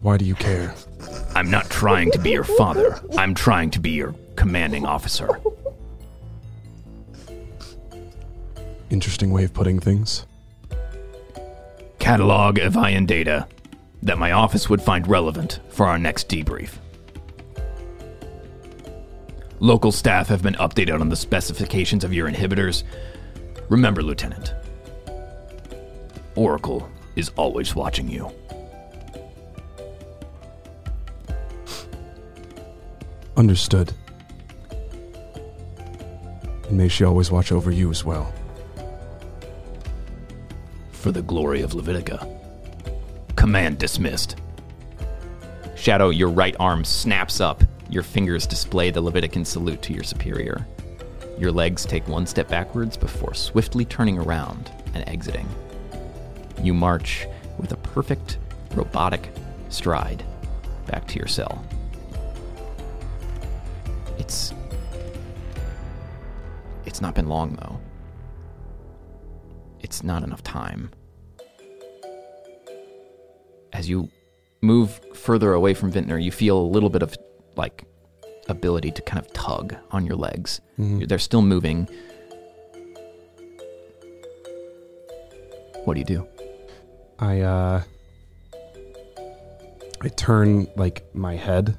[0.00, 0.74] Why do you care?
[1.34, 3.00] I'm not trying to be your father.
[3.16, 5.40] I'm trying to be your commanding officer.
[8.90, 10.26] Interesting way of putting things.
[11.98, 13.48] Catalog of Ion data
[14.04, 16.74] that my office would find relevant for our next debrief.
[19.60, 22.84] Local staff have been updated on the specifications of your inhibitors.
[23.70, 24.52] Remember, Lieutenant,
[26.34, 28.30] Oracle is always watching you.
[33.38, 33.92] Understood.
[36.68, 38.32] And may she always watch over you as well.
[40.92, 42.43] For the glory of Levitica.
[43.44, 44.36] Command dismissed.
[45.76, 47.62] Shadow, your right arm snaps up.
[47.90, 50.66] Your fingers display the Levitican salute to your superior.
[51.38, 55.46] Your legs take one step backwards before swiftly turning around and exiting.
[56.62, 57.26] You march
[57.58, 58.38] with a perfect
[58.74, 59.28] robotic
[59.68, 60.24] stride
[60.86, 61.62] back to your cell.
[64.16, 64.54] It's.
[66.86, 67.78] It's not been long, though.
[69.80, 70.92] It's not enough time.
[73.74, 74.08] As you
[74.62, 77.14] move further away from Vintner, you feel a little bit of
[77.56, 77.84] like
[78.48, 80.60] ability to kind of tug on your legs.
[80.78, 81.88] They're still moving.
[85.84, 86.26] What do you do?
[87.18, 87.82] I uh
[90.02, 91.76] I turn like my head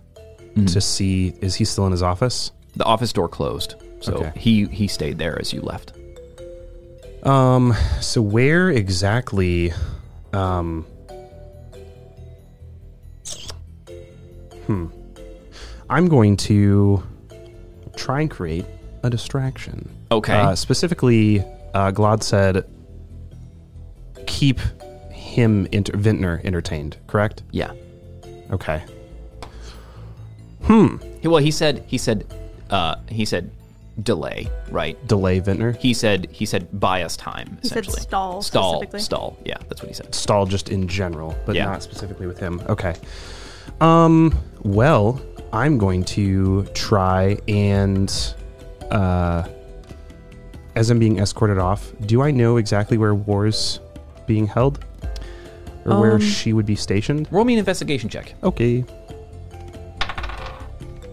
[0.55, 0.67] Mm-hmm.
[0.67, 2.51] to see is he still in his office?
[2.77, 4.31] The office door closed, so Okay.
[4.39, 5.91] he he stayed there as you left.
[7.23, 9.73] Um so where exactly
[10.31, 10.85] um
[14.67, 14.87] Hmm.
[15.89, 17.03] I'm going to
[17.95, 18.65] try and create
[19.03, 19.89] a distraction.
[20.11, 20.33] Okay.
[20.33, 21.43] Uh, specifically,
[21.73, 22.65] uh, Glad said
[24.25, 24.59] keep
[25.11, 27.43] him inter- Vintner entertained, correct?
[27.51, 27.71] yeah.
[28.51, 28.83] Okay.
[30.67, 32.25] He- Well, he said he said
[32.69, 33.51] uh, he said
[34.01, 34.97] delay, right?
[35.07, 35.77] Delay Vintner.
[35.77, 37.57] He said he said buy us time.
[37.61, 38.99] He said Essentially, stall, stall, specifically.
[39.01, 39.37] stall.
[39.45, 40.13] Yeah, that's what he said.
[40.15, 41.65] stall just in general, but Yeah.
[41.65, 42.61] not specifically with him.
[42.67, 42.95] Okay.
[43.81, 44.37] Um.
[44.63, 45.21] Well,
[45.53, 48.11] I'm going to try and,
[48.89, 49.47] uh,
[50.75, 53.79] as I'm being escorted off, do I know exactly where War's
[54.25, 54.83] being held,
[55.85, 57.27] or where Um, she would be stationed?
[57.29, 58.33] Roll me an investigation check.
[58.43, 58.83] Okay.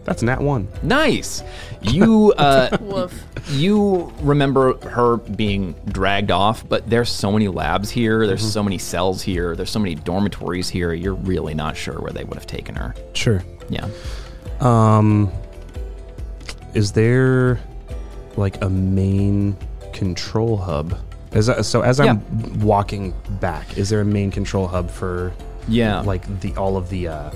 [0.05, 0.69] That's nat one.
[0.83, 1.43] Nice.
[1.81, 3.25] You uh, Woof.
[3.51, 8.27] you remember her being dragged off, but there's so many labs here.
[8.27, 9.55] There's so many cells here.
[9.55, 10.93] There's so many dormitories here.
[10.93, 12.95] You're really not sure where they would have taken her.
[13.15, 13.45] Sure.
[13.69, 13.89] Yeah.
[14.61, 15.31] Um,
[16.75, 17.61] is there
[18.37, 19.57] like a main
[19.93, 20.99] control hub?
[21.33, 22.21] As I, so as I'm
[22.61, 25.33] walking back, is there a main control hub for
[25.69, 26.01] Yeah.
[26.01, 27.31] like the all of the uh,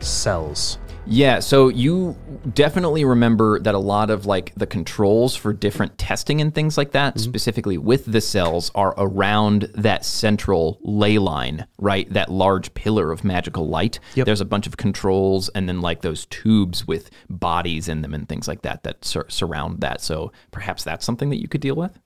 [0.00, 0.78] cells?
[1.06, 2.16] Yeah, so you
[2.52, 6.92] definitely remember that a lot of like the controls for different testing and things like
[6.92, 7.22] that, mm-hmm.
[7.22, 12.12] specifically with the cells, are around that central ley line, right?
[12.12, 14.00] That large pillar of magical light.
[14.14, 14.26] Yep.
[14.26, 18.28] There's a bunch of controls and then like those tubes with bodies in them and
[18.28, 20.00] things like that that sur- surround that.
[20.00, 21.98] So perhaps that's something that you could deal with.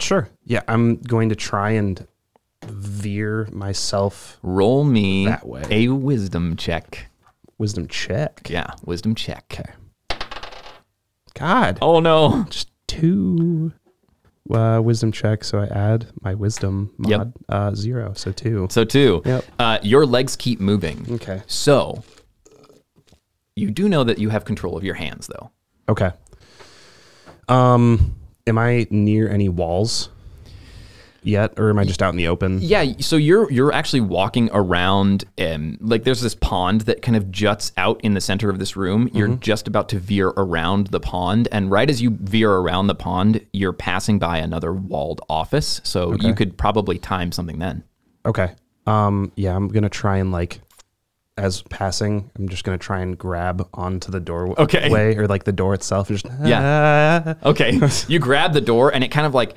[0.00, 0.28] Sure.
[0.44, 2.06] Yeah, I'm going to try and
[2.66, 5.64] veer myself Roll me That way.
[5.70, 7.07] a wisdom check.
[7.58, 8.48] Wisdom check.
[8.48, 9.44] Yeah, wisdom check.
[9.60, 9.72] Okay.
[11.34, 12.46] God, Oh no.
[12.50, 13.72] just two
[14.50, 15.44] uh, wisdom check.
[15.44, 17.28] So I add my wisdom mod Yep.
[17.48, 18.66] uh, zero, so two.
[18.70, 19.22] So two.
[19.24, 19.44] Yep.
[19.58, 21.06] Uh, your legs keep moving.
[21.10, 21.42] Okay.
[21.46, 22.02] So,
[23.54, 25.50] you do know that you have control of your hands, though.
[25.88, 26.10] Okay.
[27.48, 30.10] Um, am I near any walls
[31.22, 32.58] yet, or am I just out in the open?
[32.60, 32.84] Yeah.
[33.00, 37.72] So you're you're actually walking around, um, like there's this pond that kind of juts
[37.76, 39.10] out in the center of this room.
[39.12, 42.94] You're just about to veer around the pond, and right as you veer around the
[42.94, 45.80] pond, you're passing by another walled office.
[45.84, 47.84] So you could probably time something then.
[48.26, 48.52] Okay.
[48.86, 50.60] Um, yeah, I'm gonna try and like,
[51.36, 55.14] as passing, I'm just gonna try and grab onto the doorway, Okay.
[55.16, 56.08] or like the door itself.
[56.08, 57.34] Just Yeah.
[57.44, 57.78] Okay.
[58.08, 59.54] you grab the door and it kind of like,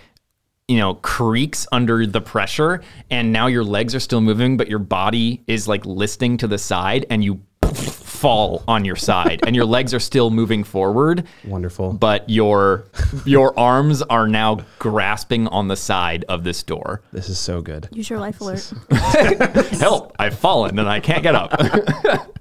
[0.71, 2.81] you know, creaks under the pressure.
[3.09, 6.57] And now your legs are still moving, but your body is like listing to the
[6.57, 7.41] side and you
[8.21, 11.93] fall on your side, and your legs are still moving forward, Wonderful.
[11.93, 12.85] but your
[13.25, 17.01] your arms are now grasping on the side of this door.
[17.11, 17.89] this is so good.
[17.91, 18.71] Use your life alert.
[19.71, 20.15] Help!
[20.19, 21.51] I've fallen and I can't get up.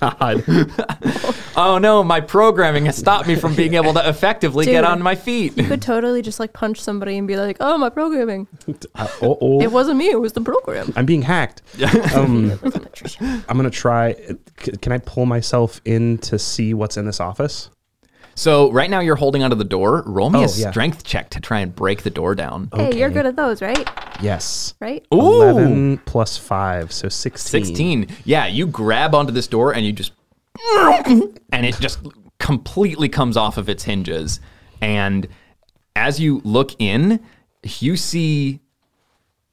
[0.00, 0.44] God.
[1.56, 5.14] oh no, my programming has stopped me from being able to effectively get on my
[5.14, 5.56] feet.
[5.56, 8.46] You could totally just like punch somebody and be like, "Oh, my programming.
[8.94, 9.60] Uh, oh, oh.
[9.62, 10.10] It wasn't me.
[10.10, 11.62] It was the program." I'm being hacked.
[12.14, 12.58] Um,
[13.48, 14.14] I'm gonna try.
[14.60, 17.70] c- Can I pull myself in to see what's in this office?
[18.34, 20.02] So right now you're holding onto the door.
[20.06, 20.70] Roll me Oh, a yeah.
[20.70, 22.68] strength check to try and break the door down.
[22.74, 23.88] Hey, you're good at those, right?
[24.20, 24.74] Yes.
[24.80, 25.02] Right?
[25.14, 25.42] Ooh.
[25.42, 27.64] Eleven plus five, so sixteen.
[27.64, 28.06] 16.
[28.26, 30.12] Yeah, you grab onto this door and you just
[30.74, 31.98] and it just
[32.38, 34.40] completely comes off of its hinges.
[34.82, 35.26] And
[35.96, 37.20] as you look in,
[37.78, 38.60] you see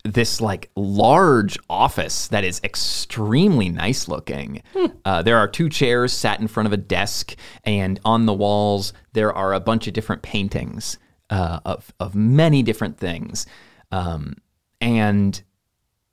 [0.03, 4.61] this like large office that is extremely nice looking.
[5.05, 8.93] Uh, there are two chairs sat in front of a desk, and on the walls
[9.13, 10.97] there are a bunch of different paintings
[11.29, 13.45] uh, of of many different things.
[13.91, 14.35] Um,
[14.81, 15.41] and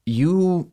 [0.04, 0.70] you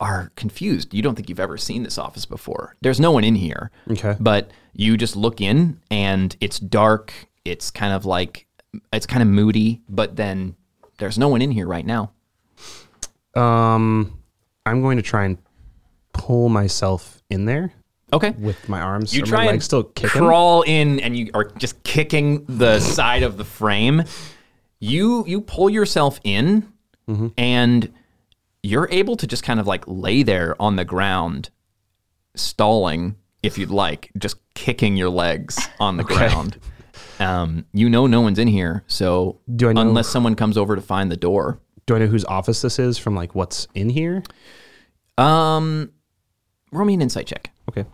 [0.00, 0.92] are confused.
[0.92, 2.76] You don't think you've ever seen this office before.
[2.82, 3.70] There's no one in here.
[3.90, 4.16] Okay.
[4.18, 7.12] But you just look in and it's dark.
[7.44, 8.46] It's kind of like
[8.92, 10.56] it's kind of moody, but then
[10.98, 12.10] there's no one in here right now.
[13.36, 14.18] Um,
[14.66, 15.38] I'm going to try and
[16.12, 17.72] pull myself in there
[18.12, 18.30] Okay.
[18.38, 19.14] with my arms.
[19.14, 20.08] You try my and legs still kicking.
[20.20, 24.04] crawl in and you are just kicking the side of the frame.
[24.80, 26.68] You you pull yourself in
[27.08, 27.28] Mm-hmm.
[27.36, 27.92] and
[28.62, 31.50] you're able to just kind of like lay there on the ground
[32.34, 36.58] stalling if you'd like, just kicking your legs on the ground.
[37.20, 40.74] Um, you know no one's in here, so Do I know- unless someone comes over
[40.76, 41.58] to find the door.
[41.86, 43.14] Do I know whose office this is from?
[43.14, 44.22] Like what's in here?
[45.18, 45.92] Um,
[46.72, 47.50] roll me an insight check.
[47.68, 47.84] Okay.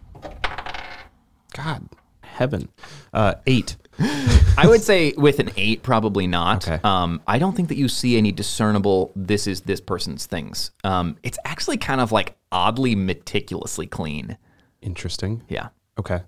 [1.55, 1.89] God,
[2.23, 2.69] heaven.
[3.13, 3.77] Uh, eight.
[3.99, 6.67] I would say with an eight, probably not.
[6.67, 6.81] Okay.
[6.85, 9.13] Um, I don't think that you see any discernible.
[9.15, 10.71] This is this person's things.
[10.85, 14.39] Um, it's actually kind of like oddly meticulously clean.
[14.81, 15.43] Interesting.
[15.49, 15.69] Yeah.
[15.99, 16.23] Okay.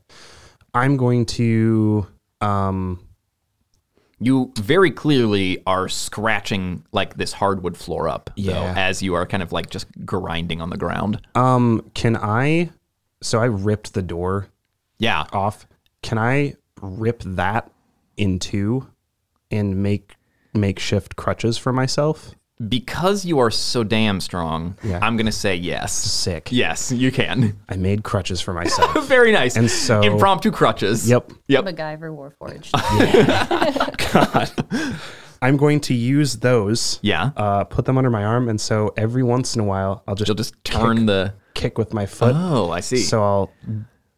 [0.74, 2.06] I'm going to.
[2.40, 3.00] Um,
[4.24, 8.74] You very clearly are scratching like this hardwood floor up, though, Yeah.
[8.76, 11.20] as you are kind of like just grinding on the ground.
[11.34, 12.70] um, can I?
[13.20, 14.46] So I ripped the door
[14.98, 15.24] Yeah.
[15.32, 15.66] off.
[16.02, 17.70] Can I rip that
[18.16, 18.86] in two
[19.50, 20.16] and make
[20.54, 22.34] makeshift crutches for myself?
[22.68, 24.98] Because you are so damn strong, Yeah.
[25.02, 25.92] I'm going to say yes.
[25.92, 26.48] Sick.
[26.52, 27.58] Yes, you can.
[27.68, 29.06] I made crutches for myself.
[29.08, 29.56] Very nice.
[29.56, 31.08] And so- impromptu crutches.
[31.08, 31.32] yep.
[31.48, 31.64] Yep.
[31.64, 32.72] MacGyver Warforged.
[34.12, 34.96] God.
[35.40, 37.00] I'm going to use those.
[37.02, 37.30] Yeah.
[37.36, 40.28] Uh, put them under my arm, and so every once in a while, I'll just
[40.28, 41.34] You'll just turn the.
[41.54, 42.34] kick with my foot.
[42.36, 42.98] Oh, I see.
[42.98, 43.52] So I'll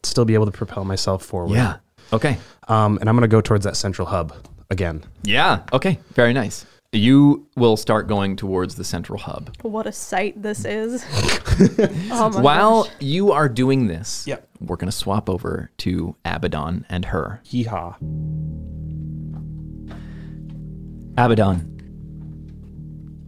[0.03, 1.55] still be able to propel myself forward.
[1.55, 1.77] yeah.
[2.13, 2.37] Okay.
[2.69, 4.35] Um, and I'm gonna go towards that central hub
[4.71, 5.03] again.
[5.23, 5.61] Yeah.
[5.73, 5.99] Okay.
[6.13, 6.67] Very nice.
[6.95, 9.55] You will start going towards the central hub.
[9.63, 11.05] What a sight this is.
[12.13, 12.93] oh my While gosh.
[13.01, 14.49] you are doing this, Yep.
[14.61, 17.41] we're going to swap over to Abaddon and her.
[17.47, 17.97] Yeehaw.
[21.17, 21.71] Abaddon,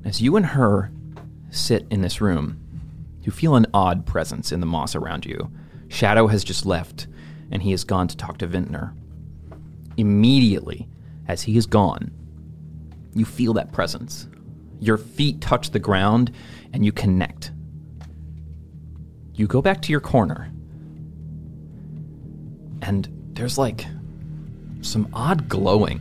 [0.04, 0.90] as you and her
[1.50, 2.60] sit in this room,
[3.22, 5.50] you feel an odd presence in the moss around you.
[5.88, 7.06] Shadow has just left,
[7.50, 8.92] and he has gone to talk to Vintner.
[9.96, 10.88] Immediately,
[11.28, 12.10] as he is gone,
[13.16, 14.28] you feel that presence.
[14.78, 16.30] Your feet touch the ground,
[16.72, 17.50] and you connect.
[19.34, 20.52] You go back to your corner,
[22.82, 23.86] and there's like
[24.82, 26.00] some odd glowing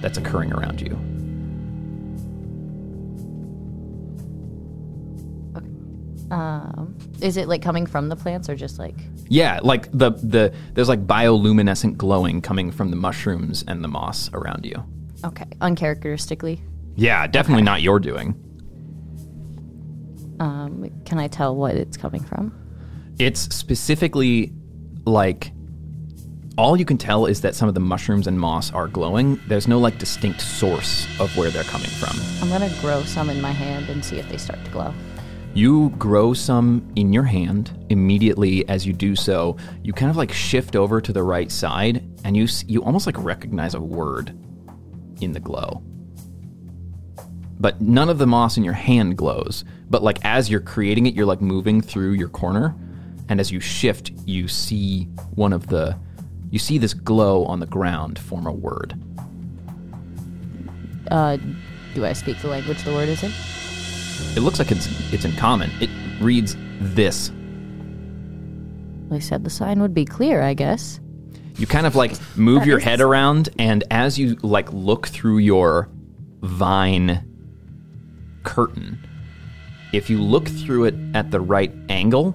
[0.00, 0.94] that's occurring around you.
[6.32, 8.94] Um, is it like coming from the plants or just like?
[9.28, 14.30] Yeah, like the the there's like bioluminescent glowing coming from the mushrooms and the moss
[14.32, 14.82] around you.
[15.24, 16.62] Okay, uncharacteristically.
[16.96, 18.34] Yeah, definitely not your doing.
[20.40, 22.52] Um, can I tell what it's coming from?
[23.18, 24.52] It's specifically
[25.04, 25.52] like
[26.58, 29.40] all you can tell is that some of the mushrooms and moss are glowing.
[29.46, 32.16] There's no like distinct source of where they're coming from.
[32.42, 34.92] I'm gonna grow some in my hand and see if they start to glow.
[35.54, 37.86] You grow some in your hand.
[37.90, 42.02] Immediately as you do so, you kind of like shift over to the right side
[42.24, 44.36] and you you almost like recognize a word
[45.22, 45.82] in the glow.
[47.60, 49.64] But none of the moss in your hand glows.
[49.88, 52.74] But like as you're creating it, you're like moving through your corner
[53.28, 55.04] and as you shift, you see
[55.34, 55.98] one of the
[56.50, 58.94] you see this glow on the ground form a word.
[61.10, 61.38] Uh,
[61.94, 63.32] do I speak the language the word is in?
[64.36, 65.70] It looks like it's it's in common.
[65.80, 65.88] It
[66.20, 67.32] reads this.
[69.08, 71.00] They said the sign would be clear, I guess.
[71.56, 75.88] You kind of like move your head around, and as you like look through your
[76.40, 77.28] vine
[78.42, 78.98] curtain,
[79.92, 82.34] if you look through it at the right angle,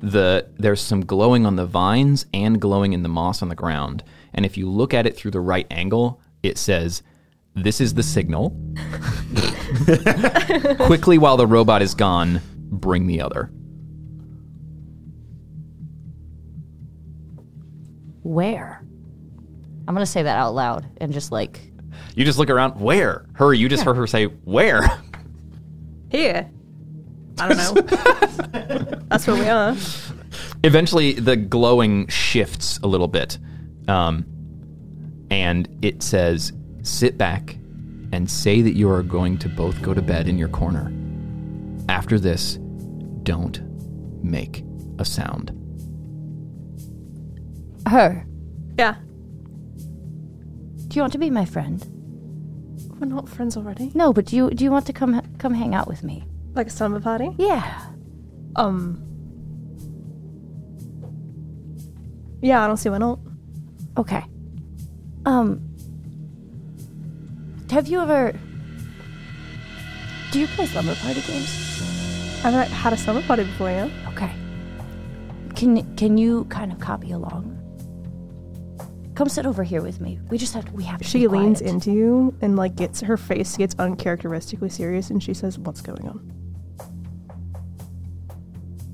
[0.00, 4.02] the there's some glowing on the vines and glowing in the moss on the ground.
[4.34, 7.02] And if you look at it through the right angle, it says,
[7.54, 8.56] "This is the signal."
[10.86, 13.50] Quickly, while the robot is gone, bring the other.
[18.28, 18.84] Where?
[19.88, 21.72] I'm gonna say that out loud and just like
[22.14, 22.78] You just look around.
[22.78, 23.24] Where?
[23.32, 23.54] Her.
[23.54, 25.00] You just heard her say, "Where?"
[26.10, 26.50] Here.
[27.38, 27.80] I don't know.
[29.08, 29.74] That's where we are.
[30.62, 33.38] Eventually, the glowing shifts a little bit,
[33.88, 34.26] um,
[35.30, 36.52] and it says,
[36.82, 37.56] "Sit back
[38.12, 40.92] and say that you are going to both go to bed in your corner.
[41.88, 42.58] After this,
[43.22, 43.58] don't
[44.22, 44.64] make
[44.98, 45.57] a sound."
[47.88, 48.26] Her.
[48.78, 48.96] Yeah.
[50.88, 51.84] Do you want to be my friend?
[52.98, 53.92] We're not friends already.
[53.94, 56.24] No, but do you do you want to come come hang out with me?
[56.54, 57.34] Like a summer party?
[57.38, 57.80] Yeah.
[58.56, 59.02] Um.
[62.40, 63.20] Yeah, I don't see why not.
[63.96, 64.24] Okay.
[65.26, 65.60] Um.
[67.70, 68.32] Have you ever?
[70.32, 72.42] Do you play slumber party games?
[72.44, 73.88] I've not had a summer party before, yeah?
[74.08, 74.30] Okay.
[75.54, 77.57] Can can you kind of copy along?
[79.18, 80.20] Come sit over here with me.
[80.30, 81.04] We just have to, we have to.
[81.04, 85.58] She leans into you and like gets her face gets uncharacteristically serious and she says,
[85.58, 86.32] What's going on?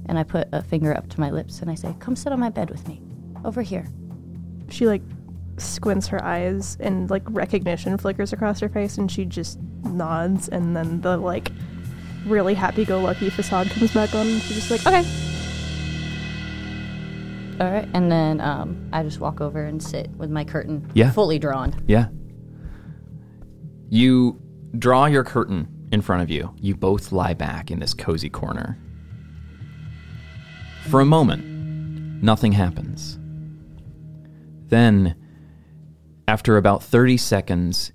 [0.07, 2.41] and I put a finger up to my lips and I say, "Come sit on
[2.41, 3.03] my bed with me,
[3.45, 3.87] over here."
[4.71, 5.03] She like
[5.59, 10.75] squints her eyes and like recognition flickers across her face and she just nods and
[10.75, 11.51] then the like
[12.27, 15.24] really happy go lucky facade comes back on and she's just like, Okay.
[17.61, 21.13] All right, and then um, I just walk over and sit with my curtain Yeah.
[21.13, 21.83] fully drawn.
[21.87, 22.09] Yeah.
[23.91, 24.41] You
[24.79, 26.53] draw your curtain in front of you.
[26.61, 28.77] You both lie back in this cozy corner.
[30.89, 31.45] For a moment,
[32.23, 33.19] nothing happens.
[34.69, 35.15] Then,
[36.27, 37.93] after about 30 seconds,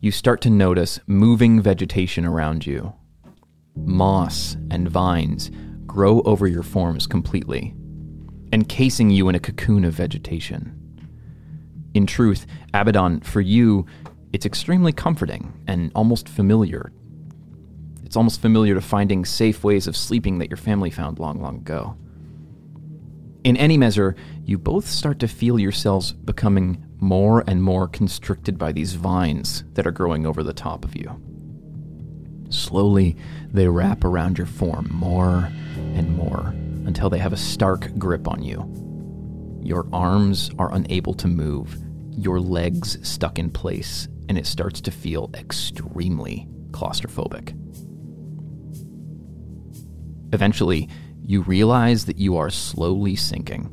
[0.00, 2.92] you start to notice moving vegetation around you.
[3.74, 5.50] Moss and vines
[5.86, 7.74] grow over your forms completely,
[8.52, 10.74] encasing you in a cocoon of vegetation.
[11.94, 13.86] In truth, Abaddon, for you,
[14.32, 16.92] it's extremely comforting and almost familiar.
[18.04, 21.56] It's almost familiar to finding safe ways of sleeping that your family found long, long
[21.56, 21.96] ago.
[23.44, 28.72] In any measure, you both start to feel yourselves becoming more and more constricted by
[28.72, 31.20] these vines that are growing over the top of you.
[32.50, 33.16] Slowly,
[33.50, 35.50] they wrap around your form more
[36.98, 38.58] until they have a stark grip on you.
[39.62, 41.78] Your arms are unable to move,
[42.10, 47.54] your legs stuck in place, and it starts to feel extremely claustrophobic.
[50.32, 50.88] Eventually,
[51.24, 53.70] you realize that you are slowly sinking.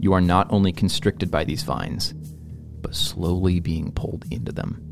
[0.00, 2.12] You are not only constricted by these vines,
[2.82, 4.82] but slowly being pulled into them.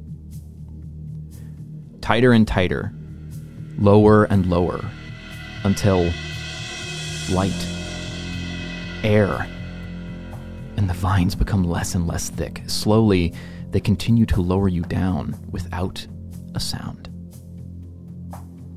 [2.00, 2.94] Tighter and tighter,
[3.78, 4.82] lower and lower,
[5.62, 6.10] until
[7.30, 7.66] light,
[9.02, 9.48] air,
[10.76, 12.62] and the vines become less and less thick.
[12.66, 13.34] Slowly,
[13.70, 16.06] they continue to lower you down without
[16.54, 17.08] a sound.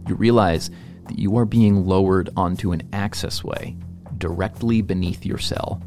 [0.07, 0.69] You realize
[1.07, 3.75] that you are being lowered onto an access way
[4.17, 5.81] directly beneath your cell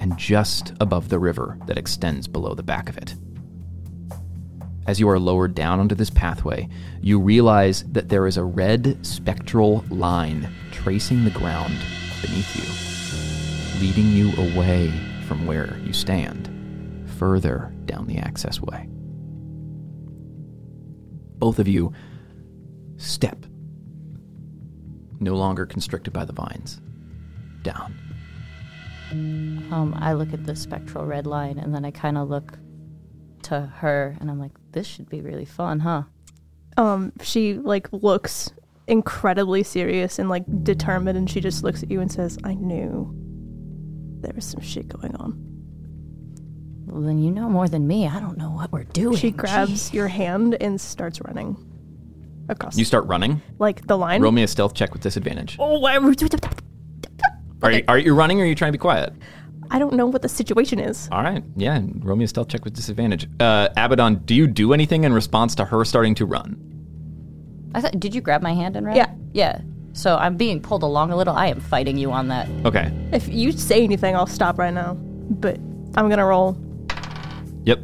[0.00, 3.14] and just above the river that extends below the back of it.
[4.86, 6.68] As you are lowered down onto this pathway,
[7.00, 11.78] you realize that there is a red spectral line tracing the ground
[12.20, 14.92] beneath you, leading you away
[15.26, 16.50] from where you stand,
[17.18, 18.86] further down the access way.
[21.38, 21.92] Both of you
[22.98, 23.46] step,
[25.18, 26.82] no longer constricted by the vines,
[27.62, 27.98] down.
[29.10, 32.58] Um, I look at the spectral red line and then I kind of look
[33.44, 36.02] to her and I'm like, this should be really fun, huh?
[36.76, 38.50] Um, she like looks
[38.86, 43.14] incredibly serious and like determined and she just looks at you and says, I knew
[44.20, 45.40] there was some shit going on.
[46.86, 48.06] Well, then you know more than me.
[48.06, 49.16] I don't know what we're doing.
[49.16, 49.92] She grabs Jeez.
[49.94, 51.56] your hand and starts running
[52.48, 53.40] across You start running.
[53.58, 54.20] like the line.
[54.20, 55.56] Roll me a stealth check with disadvantage.
[55.58, 55.96] Oh, why-
[57.62, 59.14] Are, you, are you running or are you trying to be quiet?
[59.70, 61.08] I don't know what the situation is.
[61.10, 61.42] All right.
[61.56, 61.80] Yeah.
[62.00, 63.28] Roll me a stealth check with disadvantage.
[63.40, 66.60] Uh, Abaddon, do you do anything in response to her starting to run?
[67.74, 68.96] I thought, did you grab my hand and run?
[68.96, 69.12] Yeah.
[69.32, 69.60] Yeah.
[69.92, 71.34] So I'm being pulled along a little.
[71.34, 72.48] I am fighting you on that.
[72.64, 72.92] Okay.
[73.12, 74.94] If you say anything, I'll stop right now.
[74.94, 75.56] But
[75.96, 76.56] I'm gonna roll
[77.64, 77.80] Yep.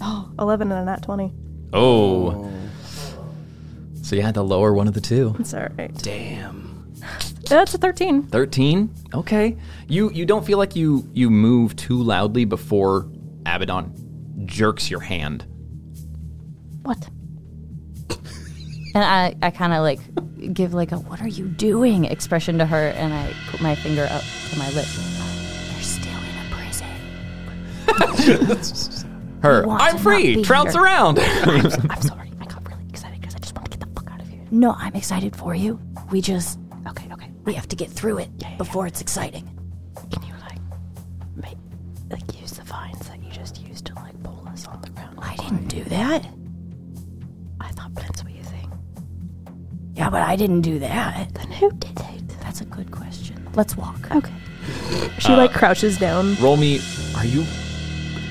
[0.00, 1.32] Oh, 11 and a nat 20.
[1.72, 2.50] Oh.
[4.02, 5.34] So you had the lower one of the two.
[5.38, 5.94] It's alright.
[6.02, 6.63] Damn.
[7.46, 8.24] Uh, That's a 13.
[8.28, 9.56] 13 okay
[9.88, 13.08] you you don't feel like you you move too loudly before
[13.46, 13.92] abaddon
[14.46, 15.44] jerks your hand
[16.82, 17.08] What?
[18.94, 20.00] and I, I kind of like
[20.54, 24.06] give like a "What are you doing?" expression to her, and I put my finger
[24.10, 24.86] up to my lip.
[24.86, 26.86] They're still in a prison.
[29.42, 31.70] her i'm free trounce here." around I'm
[32.02, 32.30] sorry.
[32.40, 34.40] I got really excited because I just want to get the fuck out of here.
[34.50, 35.80] No, I'm excited for you.
[36.12, 37.30] We just okay, okay.
[37.44, 39.46] We have to get through it before it's exciting.
[40.10, 40.58] Can you, like,
[41.36, 41.58] make,
[42.10, 45.18] like, use the vines that you just used to, like, pull us on the ground?
[45.20, 46.24] I didn't do that.
[47.60, 48.70] I thought that's what you think.
[49.94, 51.34] Yeah, but I didn't do that.
[51.34, 52.28] Then who did it?
[52.40, 53.46] That's a good question.
[53.54, 54.10] Let's walk.
[54.10, 54.32] Okay.
[55.18, 56.36] She, like, uh, crouches down.
[56.36, 56.80] roll me
[57.16, 57.44] are you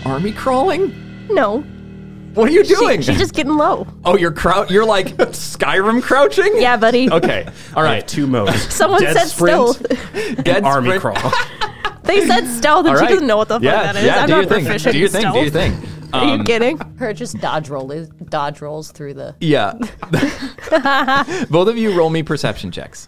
[0.06, 0.92] army crawling
[1.30, 1.64] No.
[2.34, 3.88] What are you She, doing she's just getting low.
[4.06, 7.12] oh you're crou- you're like skyrim crouching Yeah, buddy.
[7.12, 8.74] okay all I right have two modes.
[8.74, 10.36] Someone Dead said sprint, stealth.
[10.44, 11.18] Dead army sprint.
[11.18, 11.32] crawl.
[12.04, 14.04] They said stealth, and All she doesn't know what the fuck yeah, that is.
[14.06, 15.74] yeah I'm do not your thing proficient do your in thing do your thing
[16.12, 16.78] Are you Um, kidding?
[16.98, 19.36] Her just dodge roll is dodge rolls through the.
[19.40, 19.74] yeah
[21.50, 23.08] both of you roll me perception checks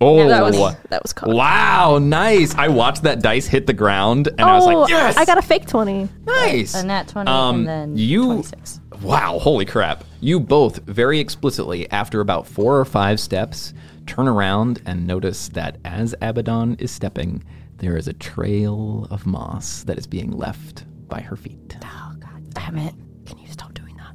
[0.00, 1.28] oh that was that was caught.
[1.30, 2.54] Wow, nice.
[2.54, 5.16] I watched that dice hit the ground and I was Oh, like, yes.
[5.16, 6.08] I got a fake 20.
[6.26, 6.74] nice.
[6.74, 8.80] A nat 20 Um, and then you, 26.
[9.02, 10.04] Wow, holy crap.
[10.20, 13.72] You both very explicitly, after about four or five steps,
[14.06, 17.42] turn around and notice that as Abaddon is stepping,
[17.78, 21.76] there is a trail of moss that is being left by her feet.
[21.82, 22.94] Oh, God damn it.
[23.24, 24.14] Can you stop doing that?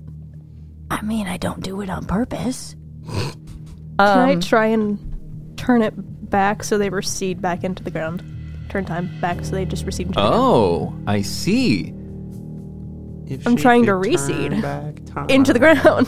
[0.92, 2.76] I mean, I don't do it on purpose.
[3.08, 3.36] Can
[3.98, 5.00] I try and
[5.66, 5.94] turn it
[6.30, 8.24] back so they recede back into the ground?
[8.70, 10.36] Turn time back so they just recede into the ground.
[10.36, 11.90] Oh, I see.
[13.46, 14.52] I'm trying to reseed
[15.30, 16.08] Into the ground.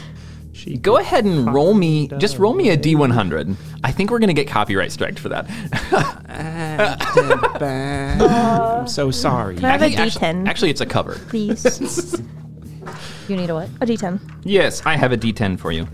[0.52, 3.54] she Go ahead and roll me, just roll me a D100.
[3.84, 5.46] I think we're going to get copyright striked for that.
[8.20, 9.56] I'm so sorry.
[9.56, 11.14] Can I have a Actually- D10, Actually, it's a cover.
[11.28, 12.20] please?
[13.28, 13.68] You need a what?
[13.80, 14.18] a D10.
[14.44, 15.86] Yes, I have a D10 for you.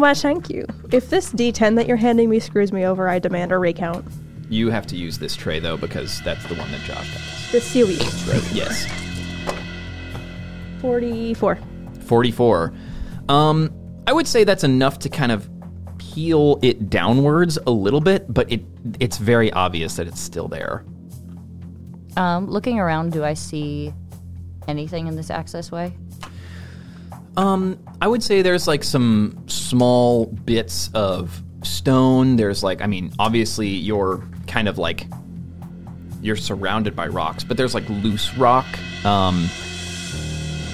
[0.00, 0.66] Why, thank you.
[0.90, 4.04] If this D10 that you're handing me screws me over, I demand a recount.
[4.48, 7.22] You have to use this tray though because that's the one that Josh got.
[7.52, 8.32] The COE.
[8.32, 8.52] Right.
[8.52, 8.86] Yes.
[10.80, 11.58] 44.
[12.00, 12.74] 44.
[13.28, 13.70] Um
[14.06, 15.48] I would say that's enough to kind of
[15.98, 18.64] peel it downwards a little bit, but it
[19.00, 20.84] it's very obvious that it's still there.
[22.16, 23.92] Um, looking around, do I see
[24.68, 25.96] anything in this access way?
[27.36, 32.36] Um I would say there's like some small bits of stone.
[32.36, 35.06] There's like I mean, obviously you're kind of like
[36.22, 38.66] you're surrounded by rocks, but there's like loose rock.
[39.04, 39.48] Um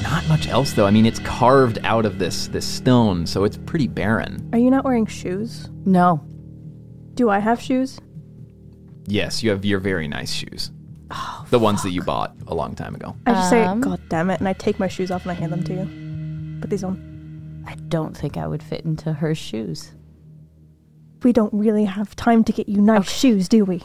[0.03, 0.87] not much else though.
[0.87, 4.49] I mean, it's carved out of this this stone, so it's pretty barren.
[4.53, 5.69] Are you not wearing shoes?
[5.85, 6.25] No.
[7.15, 7.99] Do I have shoes?
[9.07, 10.71] Yes, you have your very nice shoes.
[11.11, 13.17] Oh, the ones that you bought a long time ago.
[13.27, 15.35] I just say, Um, God damn it, and I take my shoes off and I
[15.35, 16.10] hand them to you.
[16.61, 17.65] Put these on.
[17.67, 19.93] I don't think I would fit into her shoes.
[21.23, 23.83] We don't really have time to get you nice shoes, do we?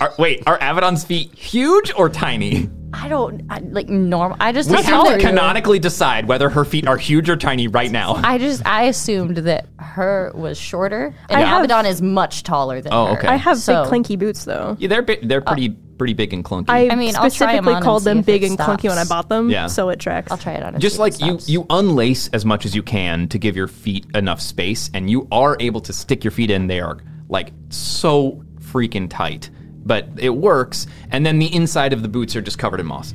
[0.00, 2.70] Are, wait, are Abaddon's feet huge or tiny?
[2.92, 4.36] I don't I, like normal.
[4.38, 7.66] I just We assumed have to canonically decide whether her feet are huge or tiny
[7.66, 8.14] right now.
[8.14, 12.92] I just I assumed that her was shorter and I have- is much taller than
[12.94, 13.18] Oh, her.
[13.18, 13.26] okay.
[13.26, 14.76] I have So- big clinky boots though.
[14.78, 16.66] Yeah, they're bi- they're uh, pretty pretty big and clunky.
[16.68, 18.88] I, I mean, I'll try 'em specifically on and called them big it and clunky
[18.88, 19.66] when I bought them, Yeah.
[19.66, 20.30] so it tracks.
[20.32, 20.78] I'll try it on.
[20.80, 24.40] just like you you unlace as much as you can to give your feet enough
[24.40, 29.08] space and you are able to stick your feet in they are like so freaking
[29.08, 29.50] tight
[29.86, 33.14] but it works and then the inside of the boots are just covered in moss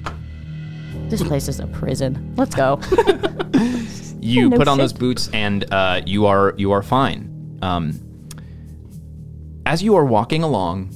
[1.09, 2.33] This place is a prison.
[2.37, 2.79] Let's go.
[4.21, 7.93] you no put on those boots and uh, you are you are fine um,
[9.65, 10.89] as you are walking along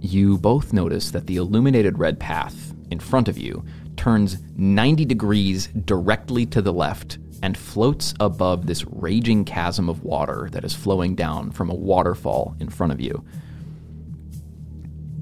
[0.00, 3.64] you both notice that the illuminated red path in front of you
[3.96, 10.48] turns 90 degrees directly to the left and floats above this raging chasm of water
[10.52, 13.24] that is flowing down from a waterfall in front of you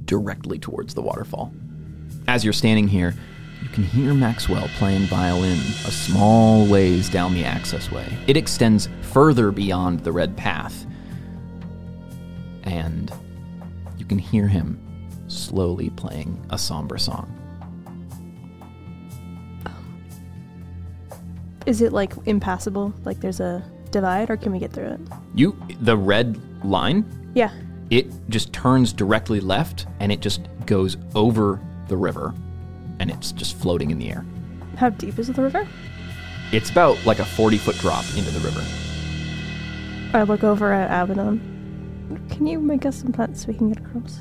[0.04, 1.52] directly towards the waterfall
[2.28, 3.14] as you're standing here,
[3.62, 8.06] you can hear Maxwell playing violin a small ways down the accessway.
[8.28, 10.86] It extends further beyond the red path.
[12.62, 13.10] And
[14.08, 14.78] can hear him
[15.28, 17.32] slowly playing a somber song.
[19.66, 20.02] Um,
[21.66, 22.92] is it like impassable?
[23.04, 25.00] Like there's a divide, or can we get through it?
[25.34, 27.04] You, the red line,
[27.34, 27.50] Yeah.
[27.90, 32.34] it just turns directly left and it just goes over the river
[33.00, 34.24] and it's just floating in the air.
[34.76, 35.66] How deep is the river?
[36.52, 38.62] It's about like a 40 foot drop into the river.
[40.14, 41.57] I look over at Abaddon.
[42.30, 44.20] Can you make us some plants so we can get across?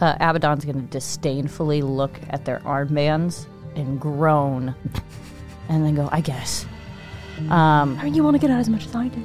[0.00, 4.74] Uh, Abaddon's going to disdainfully look at their armbands and groan,
[5.68, 6.66] and then go, "I guess."
[7.48, 9.22] Um, I mean, you want to get out as much as I do.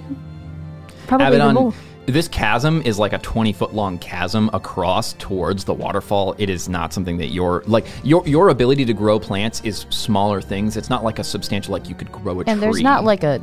[1.07, 1.73] Probably even Abaddon, more.
[2.05, 6.35] this chasm is like a 20 foot long chasm across towards the waterfall.
[6.37, 10.41] It is not something that your like your your ability to grow plants is smaller
[10.41, 10.77] things.
[10.77, 12.53] It's not like a substantial like you could grow a tree.
[12.53, 13.41] and there's not like a.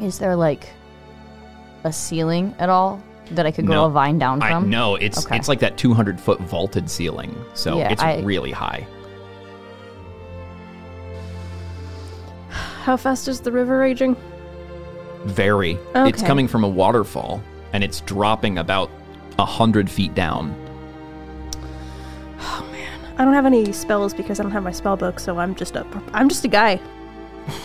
[0.00, 0.68] Is there like
[1.86, 3.84] a ceiling at all that I could grow No.
[3.86, 4.68] a vine down I from?
[4.70, 5.36] no, it's Okay.
[5.36, 8.86] it's like that 200 foot vaulted ceiling, so Yeah, it's I- really high.
[12.84, 14.16] How fast is the river raging?
[15.24, 15.76] Very.
[15.94, 18.90] It's coming from a waterfall, and it's dropping about
[19.38, 20.54] a hundred feet down.
[22.40, 25.38] Oh man, I don't have any spells because I don't have my spell book, so
[25.38, 25.84] I'm just a
[26.14, 26.80] I'm just a guy.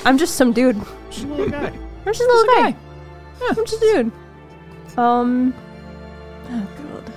[0.06, 0.82] I'm just some dude.
[1.12, 1.68] Just a little guy.
[1.68, 2.76] I'm just a little guy.
[3.50, 4.12] I'm just a dude.
[4.98, 5.54] Um.
[6.50, 7.14] Oh god.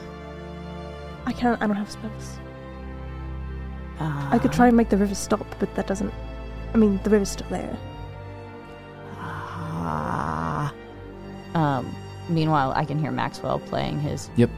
[1.26, 1.60] I can't.
[1.62, 2.38] I don't have spells.
[4.00, 6.12] I could try and make the river stop, but that doesn't.
[6.72, 7.78] I mean, the river's still there.
[9.16, 10.74] Ah.
[11.54, 11.94] Um,
[12.28, 14.28] meanwhile, I can hear Maxwell playing his.
[14.34, 14.50] Yep.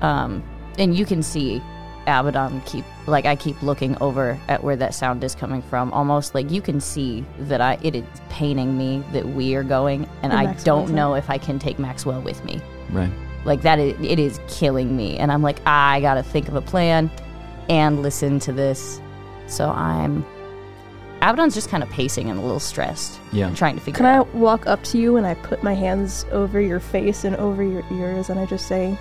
[0.00, 0.42] Um,
[0.78, 1.62] and you can see
[2.06, 5.92] Abaddon keep like I keep looking over at where that sound is coming from.
[5.92, 10.04] Almost like you can see that I it is paining me that we are going,
[10.22, 12.60] and And I Maxwell's don't know if I can take Maxwell with me.
[12.90, 13.10] Right.
[13.44, 16.60] Like that, is, it is killing me, and I'm like I gotta think of a
[16.62, 17.10] plan
[17.68, 19.00] and listen to this.
[19.46, 20.24] So I'm.
[21.18, 23.54] Abaddon's just kind of pacing and a little stressed, Yeah.
[23.54, 26.26] trying to figure Can it I walk up to you and I put my hands
[26.32, 28.98] over your face and over your ears and I just say,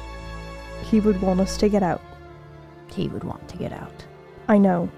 [0.83, 1.99] "He would want us to get out."
[2.93, 4.05] He would want to get out.
[4.47, 4.89] I know.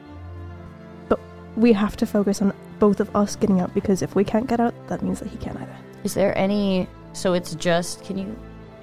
[1.10, 1.20] But
[1.56, 4.60] we have to focus on both of us getting out because if we can't get
[4.60, 5.76] out, that means that he can't either.
[6.04, 6.88] Is there any?
[7.14, 8.04] So it's just.
[8.04, 8.36] Can you?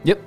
[0.05, 0.21] Yep.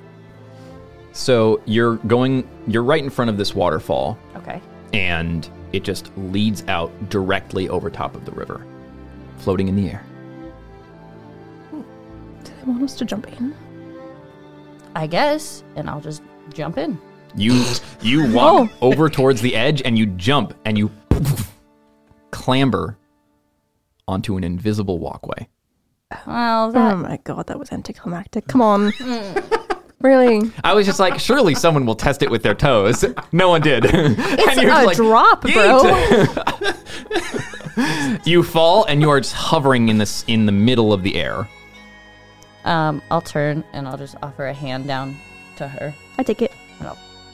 [1.12, 2.48] So you're going.
[2.66, 4.60] You're right in front of this waterfall, Okay.
[4.92, 8.64] and it just leads out directly over top of the river,
[9.38, 10.04] floating in the air.
[11.70, 11.80] Hmm.
[12.44, 13.54] Do they want us to jump in?
[14.94, 16.22] I guess, and I'll just
[16.52, 16.98] jump in.
[17.36, 17.64] You
[18.02, 20.90] you walk over towards the edge and you jump and you
[22.30, 22.96] clamber
[24.06, 25.48] onto an invisible walkway.
[26.26, 28.46] Well, that Oh my god, that was anticlimactic.
[28.46, 28.92] Come on.
[30.00, 30.52] really?
[30.62, 33.04] I was just like, surely someone will test it with their toes.
[33.32, 33.84] No one did.
[33.86, 35.82] It's and a drop, bro.
[38.24, 41.48] you fall and you are just hovering in this in the middle of the air.
[42.64, 45.16] um, I'll turn and I'll just offer a hand down
[45.56, 45.94] to her.
[46.18, 46.52] I take it.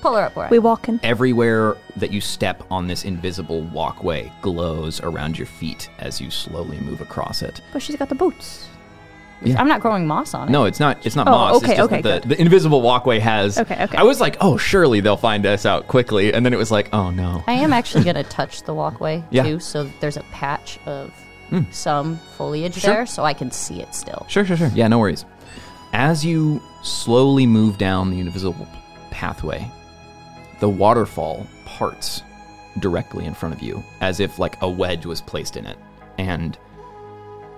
[0.03, 1.01] And I'll pull her up where I We walking.
[1.03, 6.79] Everywhere that you step on this invisible walkway glows around your feet as you slowly
[6.81, 7.61] move across it.
[7.73, 8.67] But she's got the boots.
[9.57, 10.53] I'm not growing moss on it.
[10.53, 11.07] No, it's not.
[11.07, 11.57] It's not Oh, moss.
[11.57, 12.37] okay, it's just okay, that the, good.
[12.37, 13.59] the invisible walkway has.
[13.59, 13.97] Okay, okay.
[13.97, 16.91] I was like, oh, surely they'll find us out quickly, and then it was like,
[16.93, 17.43] oh no.
[17.47, 19.45] I am actually going to touch the walkway Yeah.
[19.45, 21.11] too, so that there's a patch of
[21.49, 21.63] Hmm.
[21.73, 22.93] some foliage Sure.
[22.95, 24.25] there, so I can see it still.
[24.29, 24.69] Sure, sure, sure.
[24.75, 25.25] Yeah, no worries.
[25.95, 28.69] As you slowly move down the invisible
[29.11, 29.69] pathway,
[30.61, 32.23] the waterfall parts
[32.79, 35.79] directly in front of you, as if like a wedge was placed in it,
[36.19, 36.59] and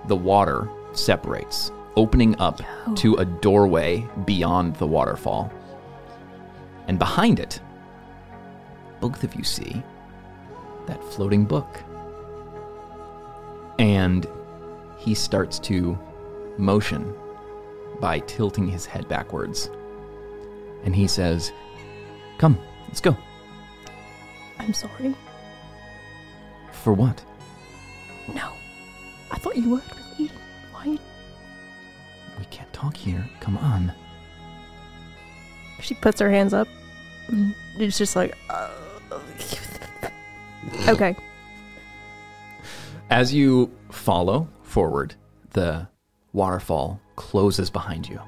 [0.07, 2.95] the water separates, opening up oh.
[2.95, 5.51] to a doorway beyond the waterfall.
[6.87, 7.59] And behind it,
[8.99, 9.83] both of you see
[10.87, 11.81] that floating book.
[13.79, 14.27] And
[14.97, 15.97] he starts to
[16.57, 17.13] motion
[17.99, 19.69] by tilting his head backwards.
[20.83, 21.51] And he says,
[22.37, 22.57] Come,
[22.93, 23.17] let's go.
[24.59, 25.15] I'm sorry.
[26.71, 27.25] For what?
[28.35, 28.51] No.
[29.31, 30.37] I thought you worked with Eden.
[30.71, 30.85] Why?
[32.37, 33.27] We can't talk here.
[33.39, 33.91] Come on.
[35.79, 36.67] She puts her hands up.
[37.29, 38.37] and It's just like.
[38.51, 38.69] uh,
[40.87, 41.15] okay.
[43.09, 45.15] As you follow forward,
[45.53, 45.87] the
[46.31, 48.21] waterfall closes behind you.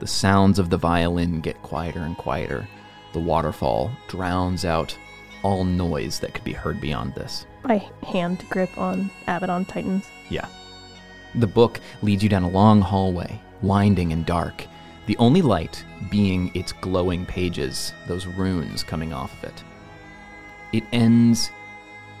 [0.00, 2.66] The sounds of the violin get quieter and quieter.
[3.12, 4.96] The waterfall drowns out
[5.42, 7.46] all noise that could be heard beyond this.
[7.64, 10.08] My hand grip on Abaddon tightens.
[10.30, 10.46] Yeah.
[11.34, 14.66] The book leads you down a long hallway, winding and dark,
[15.06, 19.64] the only light being its glowing pages, those runes coming off of it.
[20.72, 21.50] It ends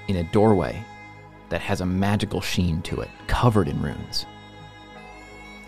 [0.08, 0.82] in a doorway
[1.48, 4.26] that has a magical sheen to it, covered in runes.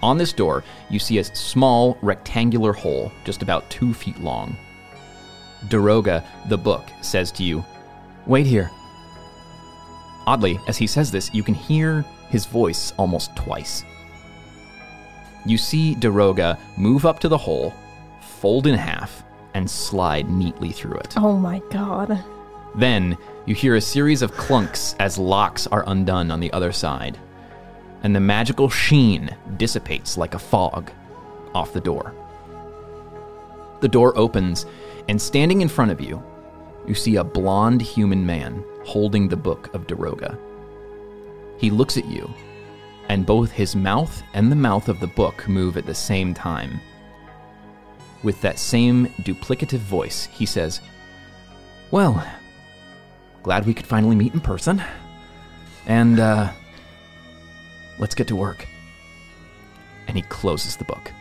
[0.02, 4.56] On this door, you see a small rectangular hole just about two feet long.
[5.68, 7.64] Daroga, the book, says to you,
[8.26, 8.70] Wait here.
[10.26, 13.84] Oddly, as he says this, you can hear his voice almost twice.
[15.44, 17.74] You see Daroga move up to the hole,
[18.20, 21.14] fold in half, and slide neatly through it.
[21.16, 22.22] Oh my god.
[22.74, 27.18] Then you hear a series of clunks as locks are undone on the other side,
[28.02, 30.92] and the magical sheen dissipates like a fog
[31.54, 32.14] off the door.
[33.80, 34.66] The door opens,
[35.08, 36.22] and standing in front of you,
[36.86, 40.38] you see a blond human man holding the book of Daroga.
[41.58, 42.32] He looks at you,
[43.08, 46.80] and both his mouth and the mouth of the book move at the same time.
[48.22, 50.80] With that same duplicative voice, he says,
[51.90, 52.26] Well,
[53.42, 54.82] glad we could finally meet in person.
[55.86, 56.52] And, uh,
[57.98, 58.66] let's get to work.
[60.06, 61.12] And he closes the book.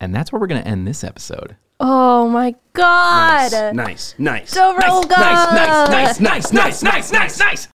[0.00, 1.56] And that's where we're going to end this episode.
[1.80, 3.74] Oh my god.
[3.74, 4.56] Nice, nice.
[4.56, 5.08] Oh Daroga!
[5.10, 7.66] Nice, nice, nice, nice, nice, nice, nice, nice, nice.